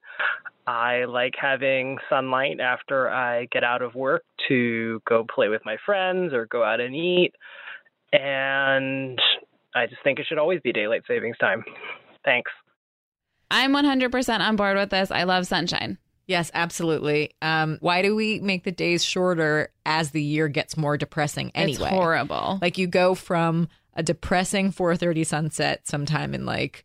I 0.66 1.04
like 1.04 1.34
having 1.40 1.98
sunlight 2.10 2.58
after 2.58 3.08
I 3.08 3.46
get 3.52 3.62
out 3.62 3.82
of 3.82 3.94
work 3.94 4.24
to 4.48 5.00
go 5.08 5.24
play 5.32 5.46
with 5.46 5.62
my 5.64 5.76
friends 5.86 6.32
or 6.32 6.46
go 6.46 6.64
out 6.64 6.80
and 6.80 6.92
eat. 6.92 7.34
And 8.12 9.16
I 9.76 9.86
just 9.86 10.02
think 10.02 10.18
it 10.18 10.26
should 10.28 10.38
always 10.38 10.60
be 10.60 10.72
daylight 10.72 11.02
savings 11.06 11.38
time. 11.38 11.62
Thanks. 12.24 12.50
I'm 13.52 13.72
100% 13.74 14.40
on 14.40 14.56
board 14.56 14.76
with 14.76 14.90
this. 14.90 15.12
I 15.12 15.22
love 15.22 15.46
sunshine. 15.46 15.98
Yes, 16.26 16.50
absolutely. 16.52 17.34
Um, 17.42 17.78
why 17.80 18.02
do 18.02 18.16
we 18.16 18.40
make 18.40 18.64
the 18.64 18.72
days 18.72 19.04
shorter 19.04 19.68
as 19.86 20.10
the 20.10 20.22
year 20.22 20.48
gets 20.48 20.76
more 20.76 20.96
depressing 20.96 21.52
anyway? 21.54 21.84
It's 21.86 21.94
horrible. 21.94 22.58
Like 22.60 22.76
you 22.76 22.88
go 22.88 23.14
from 23.14 23.68
a 23.94 24.02
depressing 24.02 24.72
4:30 24.72 25.24
sunset 25.26 25.86
sometime 25.86 26.34
in 26.34 26.44
like 26.46 26.84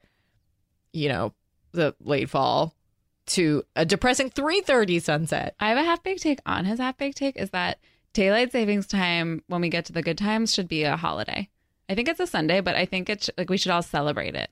you 0.94 1.08
know, 1.10 1.34
the 1.72 1.96
late 2.02 2.30
fall 2.30 2.74
to 3.28 3.64
a 3.76 3.86
depressing 3.86 4.30
3:30 4.32 5.00
sunset. 5.02 5.56
I 5.60 5.70
have 5.70 5.78
a 5.78 5.84
half 5.84 6.02
baked 6.04 6.24
take 6.24 6.40
on 6.46 6.66
his 6.66 6.80
half 6.80 6.98
baked 6.98 7.18
take 7.18 7.38
is 7.38 7.52
that 7.52 7.80
daylight 8.14 8.52
savings 8.52 8.88
time 8.88 9.44
when 9.48 9.62
we 9.62 9.70
get 9.70 9.86
to 9.86 9.94
the 9.94 10.02
good 10.02 10.18
times 10.18 10.54
should 10.54 10.68
be 10.68 10.84
a 10.84 10.98
holiday. 10.98 11.48
I 11.88 11.96
think 11.96 12.08
it's 12.08 12.20
a 12.20 12.28
Sunday, 12.28 12.60
but 12.62 12.76
I 12.76 12.86
think 12.86 13.10
it's 13.10 13.30
like 13.38 13.50
we 13.50 13.58
should 13.58 13.72
all 13.72 13.82
celebrate 13.84 14.34
it. 14.36 14.50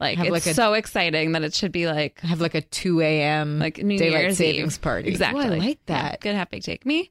Like 0.00 0.18
Have 0.18 0.26
it's 0.28 0.32
like 0.32 0.46
a- 0.46 0.54
so 0.54 0.74
exciting 0.74 1.32
that 1.32 1.42
it 1.42 1.54
should 1.54 1.72
be 1.72 1.86
like 1.86 2.20
Have 2.20 2.40
like 2.40 2.54
a 2.54 2.60
2 2.60 3.00
a.m. 3.00 3.58
like 3.58 3.78
New 3.78 3.98
daylight 3.98 4.20
Year's 4.22 4.36
savings 4.38 4.76
Eve. 4.76 4.82
party. 4.82 5.08
Exactly. 5.08 5.44
Oh, 5.44 5.52
I 5.52 5.58
like 5.58 5.78
Yeah, 5.88 6.02
that. 6.10 6.20
good 6.20 6.34
half 6.36 6.50
baked 6.50 6.66
take. 6.66 6.86
Me. 6.86 7.10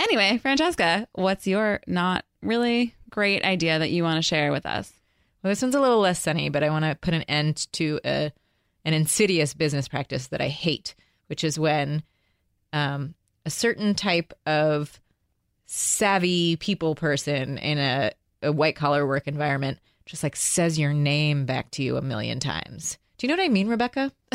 Anyway, 0.00 0.36
Francesca, 0.38 1.08
what's 1.12 1.46
your 1.46 1.80
not 1.86 2.24
really 2.42 2.94
great 3.10 3.44
idea 3.44 3.78
that 3.78 3.90
you 3.90 4.02
want 4.02 4.16
to 4.16 4.22
share 4.22 4.52
with 4.52 4.66
us? 4.66 4.92
Well, 5.42 5.50
this 5.50 5.62
one's 5.62 5.74
a 5.74 5.80
little 5.80 6.00
less 6.00 6.20
sunny, 6.20 6.48
but 6.48 6.62
I 6.62 6.70
want 6.70 6.84
to 6.84 6.96
put 7.00 7.14
an 7.14 7.22
end 7.22 7.70
to 7.72 8.00
a 8.04 8.32
an 8.84 8.94
insidious 8.94 9.52
business 9.52 9.88
practice 9.88 10.28
that 10.28 10.40
I 10.40 10.48
hate, 10.48 10.94
which 11.26 11.42
is 11.42 11.58
when 11.58 12.04
um, 12.72 13.14
a 13.44 13.50
certain 13.50 13.94
type 13.94 14.32
of 14.46 15.00
savvy 15.66 16.54
people 16.56 16.94
person 16.94 17.58
in 17.58 17.78
a, 17.78 18.12
a 18.42 18.52
white 18.52 18.76
collar 18.76 19.04
work 19.04 19.26
environment 19.26 19.78
just 20.06 20.22
like 20.22 20.36
says 20.36 20.78
your 20.78 20.92
name 20.92 21.46
back 21.46 21.70
to 21.72 21.82
you 21.82 21.96
a 21.96 22.02
million 22.02 22.38
times. 22.38 22.96
Do 23.18 23.26
you 23.26 23.28
know 23.34 23.40
what 23.40 23.46
I 23.46 23.48
mean, 23.48 23.68
Rebecca? 23.68 24.12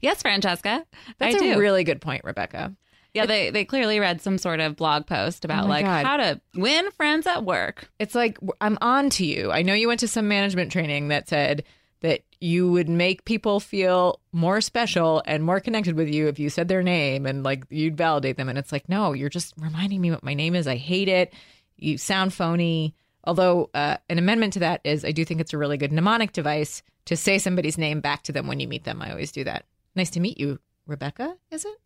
yes, 0.00 0.22
Francesca. 0.22 0.86
That's 1.18 1.34
I 1.34 1.38
a 1.38 1.54
do. 1.54 1.58
really 1.58 1.84
good 1.84 2.00
point, 2.00 2.22
Rebecca. 2.24 2.74
Yeah, 3.14 3.26
they 3.26 3.50
they 3.50 3.64
clearly 3.64 4.00
read 4.00 4.20
some 4.22 4.38
sort 4.38 4.60
of 4.60 4.76
blog 4.76 5.06
post 5.06 5.44
about 5.44 5.64
Oh 5.64 5.68
like 5.68 5.84
God. 5.84 6.06
how 6.06 6.16
to 6.16 6.40
win 6.54 6.90
friends 6.92 7.26
at 7.26 7.44
work. 7.44 7.90
It's 7.98 8.14
like 8.14 8.38
I'm 8.60 8.78
on 8.80 9.10
to 9.10 9.26
you. 9.26 9.50
I 9.52 9.62
know 9.62 9.74
you 9.74 9.88
went 9.88 10.00
to 10.00 10.08
some 10.08 10.28
management 10.28 10.72
training 10.72 11.08
that 11.08 11.28
said 11.28 11.64
that 12.00 12.22
you 12.40 12.70
would 12.72 12.88
make 12.88 13.24
people 13.24 13.60
feel 13.60 14.18
more 14.32 14.60
special 14.60 15.22
and 15.26 15.44
more 15.44 15.60
connected 15.60 15.94
with 15.94 16.08
you 16.08 16.26
if 16.26 16.38
you 16.38 16.50
said 16.50 16.66
their 16.66 16.82
name 16.82 17.26
and 17.26 17.44
like 17.44 17.64
you'd 17.70 17.96
validate 17.96 18.36
them. 18.36 18.48
And 18.48 18.58
it's 18.58 18.72
like, 18.72 18.88
no, 18.88 19.12
you're 19.12 19.28
just 19.28 19.54
reminding 19.56 20.00
me 20.00 20.10
what 20.10 20.24
my 20.24 20.34
name 20.34 20.56
is. 20.56 20.66
I 20.66 20.74
hate 20.76 21.08
it. 21.08 21.32
You 21.76 21.98
sound 21.98 22.34
phony. 22.34 22.94
Although 23.24 23.70
uh, 23.72 23.98
an 24.10 24.18
amendment 24.18 24.54
to 24.54 24.58
that 24.60 24.80
is, 24.82 25.04
I 25.04 25.12
do 25.12 25.24
think 25.24 25.40
it's 25.40 25.52
a 25.52 25.58
really 25.58 25.76
good 25.76 25.92
mnemonic 25.92 26.32
device 26.32 26.82
to 27.04 27.16
say 27.16 27.38
somebody's 27.38 27.78
name 27.78 28.00
back 28.00 28.24
to 28.24 28.32
them 28.32 28.48
when 28.48 28.58
you 28.58 28.66
meet 28.66 28.82
them. 28.82 29.00
I 29.00 29.10
always 29.10 29.30
do 29.30 29.44
that. 29.44 29.64
Nice 29.94 30.10
to 30.10 30.20
meet 30.20 30.40
you, 30.40 30.58
Rebecca. 30.88 31.36
Is 31.52 31.64
it? 31.64 31.78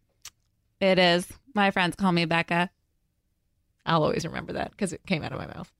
It 0.80 0.98
is. 0.98 1.26
My 1.54 1.70
friends 1.70 1.96
call 1.96 2.12
me 2.12 2.24
Becca. 2.24 2.70
I'll 3.86 4.02
always 4.02 4.26
remember 4.26 4.54
that 4.54 4.72
because 4.72 4.92
it 4.92 5.06
came 5.06 5.22
out 5.22 5.32
of 5.32 5.38
my 5.38 5.46
mouth. 5.46 5.72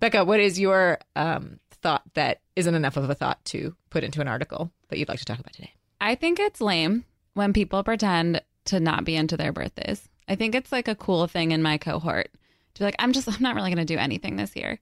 Becca, 0.00 0.24
what 0.24 0.40
is 0.40 0.58
your 0.58 0.98
um, 1.14 1.60
thought 1.70 2.02
that 2.14 2.40
isn't 2.56 2.74
enough 2.74 2.96
of 2.96 3.08
a 3.08 3.14
thought 3.14 3.44
to 3.46 3.76
put 3.90 4.04
into 4.04 4.20
an 4.20 4.28
article 4.28 4.72
that 4.88 4.98
you'd 4.98 5.08
like 5.08 5.18
to 5.18 5.24
talk 5.24 5.38
about 5.38 5.52
today? 5.52 5.72
I 6.00 6.14
think 6.14 6.40
it's 6.40 6.60
lame 6.60 7.04
when 7.34 7.52
people 7.52 7.84
pretend 7.84 8.42
to 8.66 8.80
not 8.80 9.04
be 9.04 9.14
into 9.14 9.36
their 9.36 9.52
birthdays. 9.52 10.08
I 10.28 10.34
think 10.36 10.54
it's 10.54 10.72
like 10.72 10.88
a 10.88 10.94
cool 10.94 11.26
thing 11.26 11.52
in 11.52 11.62
my 11.62 11.78
cohort 11.78 12.30
to 12.74 12.80
be 12.80 12.84
like, 12.84 12.96
I'm 12.98 13.12
just, 13.12 13.28
I'm 13.28 13.42
not 13.42 13.54
really 13.54 13.70
going 13.70 13.86
to 13.86 13.94
do 13.94 13.98
anything 13.98 14.36
this 14.36 14.56
year. 14.56 14.78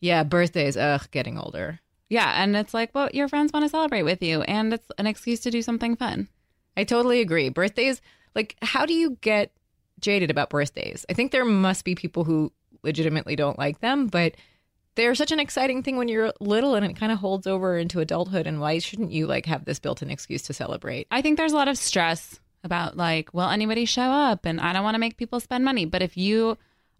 Yeah, 0.00 0.22
birthdays. 0.22 0.76
Ugh, 0.76 1.06
getting 1.10 1.38
older. 1.38 1.80
Yeah. 2.08 2.42
And 2.42 2.56
it's 2.56 2.74
like, 2.74 2.94
well, 2.94 3.08
your 3.12 3.28
friends 3.28 3.52
want 3.52 3.64
to 3.64 3.68
celebrate 3.68 4.02
with 4.02 4.22
you, 4.22 4.42
and 4.42 4.74
it's 4.74 4.90
an 4.98 5.06
excuse 5.06 5.40
to 5.40 5.50
do 5.50 5.62
something 5.62 5.96
fun. 5.96 6.28
I 6.76 6.84
totally 6.84 7.20
agree. 7.20 7.48
Birthdays, 7.50 8.00
like, 8.34 8.56
how 8.62 8.86
do 8.86 8.94
you 8.94 9.16
get 9.20 9.52
jaded 10.00 10.30
about 10.30 10.50
birthdays? 10.50 11.04
I 11.10 11.14
think 11.14 11.32
there 11.32 11.44
must 11.44 11.84
be 11.84 11.94
people 11.94 12.24
who 12.24 12.52
legitimately 12.82 13.36
don't 13.36 13.58
like 13.58 13.80
them, 13.80 14.06
but 14.06 14.34
they're 14.94 15.14
such 15.14 15.32
an 15.32 15.40
exciting 15.40 15.82
thing 15.82 15.96
when 15.96 16.08
you're 16.08 16.32
little 16.40 16.74
and 16.74 16.84
it 16.84 16.96
kind 16.96 17.12
of 17.12 17.18
holds 17.18 17.46
over 17.46 17.76
into 17.76 18.00
adulthood. 18.00 18.46
And 18.46 18.60
why 18.60 18.78
shouldn't 18.78 19.12
you 19.12 19.26
like 19.26 19.46
have 19.46 19.64
this 19.64 19.78
built 19.78 20.02
in 20.02 20.10
excuse 20.10 20.42
to 20.42 20.52
celebrate? 20.52 21.06
I 21.10 21.22
think 21.22 21.36
there's 21.36 21.52
a 21.52 21.56
lot 21.56 21.68
of 21.68 21.78
stress 21.78 22.40
about 22.64 22.96
like, 22.96 23.32
will 23.32 23.48
anybody 23.48 23.84
show 23.84 24.02
up? 24.02 24.44
And 24.44 24.60
I 24.60 24.72
don't 24.72 24.84
want 24.84 24.94
to 24.94 25.00
make 25.00 25.16
people 25.16 25.40
spend 25.40 25.64
money. 25.64 25.84
But 25.84 26.02
if 26.02 26.16
you 26.16 26.58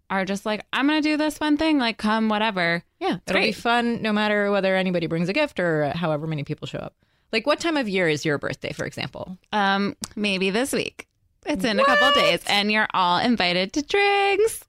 are 0.09 0.25
just 0.25 0.45
like, 0.45 0.65
I'm 0.73 0.87
going 0.87 1.01
to 1.01 1.09
do 1.09 1.17
this 1.17 1.39
one 1.39 1.57
thing, 1.57 1.79
like, 1.79 1.97
come, 1.97 2.27
whatever. 2.29 2.83
Yeah, 2.99 3.17
it'll 3.27 3.41
be 3.41 3.51
fun 3.53 4.01
no 4.01 4.11
matter 4.11 4.51
whether 4.51 4.75
anybody 4.75 5.07
brings 5.07 5.29
a 5.29 5.33
gift 5.33 5.59
or 5.59 5.89
however 5.95 6.27
many 6.27 6.43
people 6.43 6.67
show 6.67 6.79
up. 6.79 6.95
Like, 7.31 7.47
what 7.47 7.61
time 7.61 7.77
of 7.77 7.87
year 7.87 8.09
is 8.09 8.25
your 8.25 8.37
birthday, 8.37 8.73
for 8.73 8.85
example? 8.85 9.37
Um, 9.53 9.95
maybe 10.15 10.49
this 10.49 10.73
week. 10.73 11.07
It's 11.45 11.65
in 11.65 11.79
a 11.79 11.85
couple 11.85 12.07
of 12.07 12.13
days, 12.13 12.41
and 12.47 12.71
you're 12.71 12.87
all 12.93 13.17
invited 13.17 13.73
to 13.73 13.81
drinks. 13.81 14.63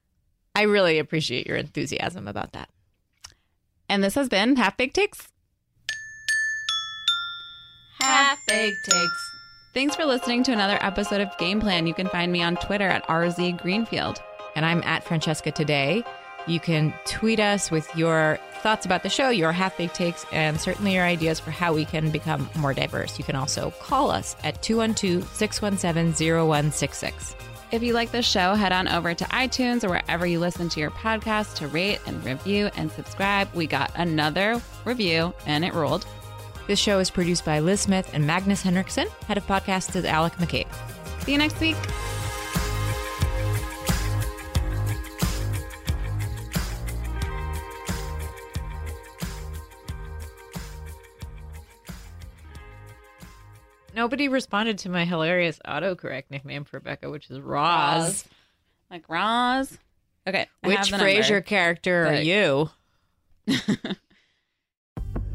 I 0.55 0.63
really 0.63 0.99
appreciate 0.99 1.47
your 1.47 1.57
enthusiasm 1.57 2.27
about 2.27 2.53
that. 2.53 2.69
And 3.89 4.03
this 4.03 4.15
has 4.15 4.29
been 4.29 4.55
Half 4.55 4.77
Baked 4.77 4.95
Takes. 4.95 5.27
Half 7.99 8.39
Baked 8.47 8.77
Takes. 8.85 9.31
Thanks 9.73 9.95
for 9.95 10.05
listening 10.05 10.43
to 10.43 10.51
another 10.51 10.77
episode 10.81 11.21
of 11.21 11.35
Game 11.37 11.59
Plan. 11.59 11.87
You 11.87 11.93
can 11.93 12.07
find 12.07 12.31
me 12.31 12.43
on 12.43 12.55
Twitter 12.57 12.87
at 12.87 13.07
RZ 13.07 13.61
Greenfield. 13.61 14.21
And 14.55 14.65
I'm 14.65 14.83
at 14.83 15.03
Francesca 15.03 15.51
Today. 15.51 16.03
You 16.47 16.59
can 16.59 16.93
tweet 17.05 17.39
us 17.39 17.71
with 17.71 17.93
your 17.95 18.39
thoughts 18.61 18.85
about 18.85 19.03
the 19.03 19.09
show, 19.09 19.29
your 19.29 19.51
half 19.51 19.77
baked 19.77 19.95
takes, 19.95 20.25
and 20.31 20.59
certainly 20.59 20.93
your 20.93 21.03
ideas 21.05 21.39
for 21.39 21.51
how 21.51 21.73
we 21.73 21.85
can 21.85 22.09
become 22.11 22.49
more 22.55 22.73
diverse. 22.73 23.17
You 23.17 23.23
can 23.25 23.35
also 23.35 23.71
call 23.81 24.11
us 24.11 24.35
at 24.43 24.61
212 24.61 25.27
617 25.35 26.47
0166. 26.47 27.35
If 27.71 27.81
you 27.81 27.93
like 27.93 28.11
this 28.11 28.25
show, 28.25 28.53
head 28.53 28.71
on 28.71 28.87
over 28.87 29.15
to 29.15 29.23
iTunes 29.25 29.83
or 29.83 29.89
wherever 29.89 30.27
you 30.27 30.39
listen 30.39 30.69
to 30.69 30.79
your 30.79 30.91
podcast 30.91 31.55
to 31.55 31.67
rate 31.67 31.99
and 32.05 32.23
review 32.23 32.69
and 32.77 32.91
subscribe. 32.91 33.51
We 33.55 33.65
got 33.65 33.91
another 33.95 34.61
review 34.85 35.33
and 35.47 35.65
it 35.65 35.73
rolled. 35.73 36.05
This 36.67 36.79
show 36.79 36.99
is 36.99 37.09
produced 37.09 37.43
by 37.43 37.59
Liz 37.59 37.81
Smith 37.81 38.09
and 38.13 38.27
Magnus 38.27 38.61
Henriksen. 38.61 39.07
Head 39.27 39.37
of 39.37 39.47
podcasts 39.47 39.95
is 39.95 40.05
Alec 40.05 40.33
McCabe. 40.33 40.67
See 41.23 41.31
you 41.31 41.37
next 41.39 41.59
week. 41.59 41.77
Nobody 54.03 54.27
responded 54.27 54.77
to 54.79 54.89
my 54.89 55.05
hilarious 55.05 55.61
autocorrect 55.65 56.25
nickname 56.29 56.65
for 56.65 56.81
Becca, 56.81 57.09
which 57.09 57.29
is 57.31 57.39
Roz. 57.39 58.03
Roz. 58.03 58.25
Like 58.91 59.07
Roz. 59.07 59.77
Okay. 60.27 60.45
I 60.61 60.67
Which 60.67 60.89
have 60.89 60.89
the 60.89 60.97
Frasier 60.97 61.45
character 61.45 62.07
are 62.07 62.11
But- 62.11 62.25
you? 62.25 62.69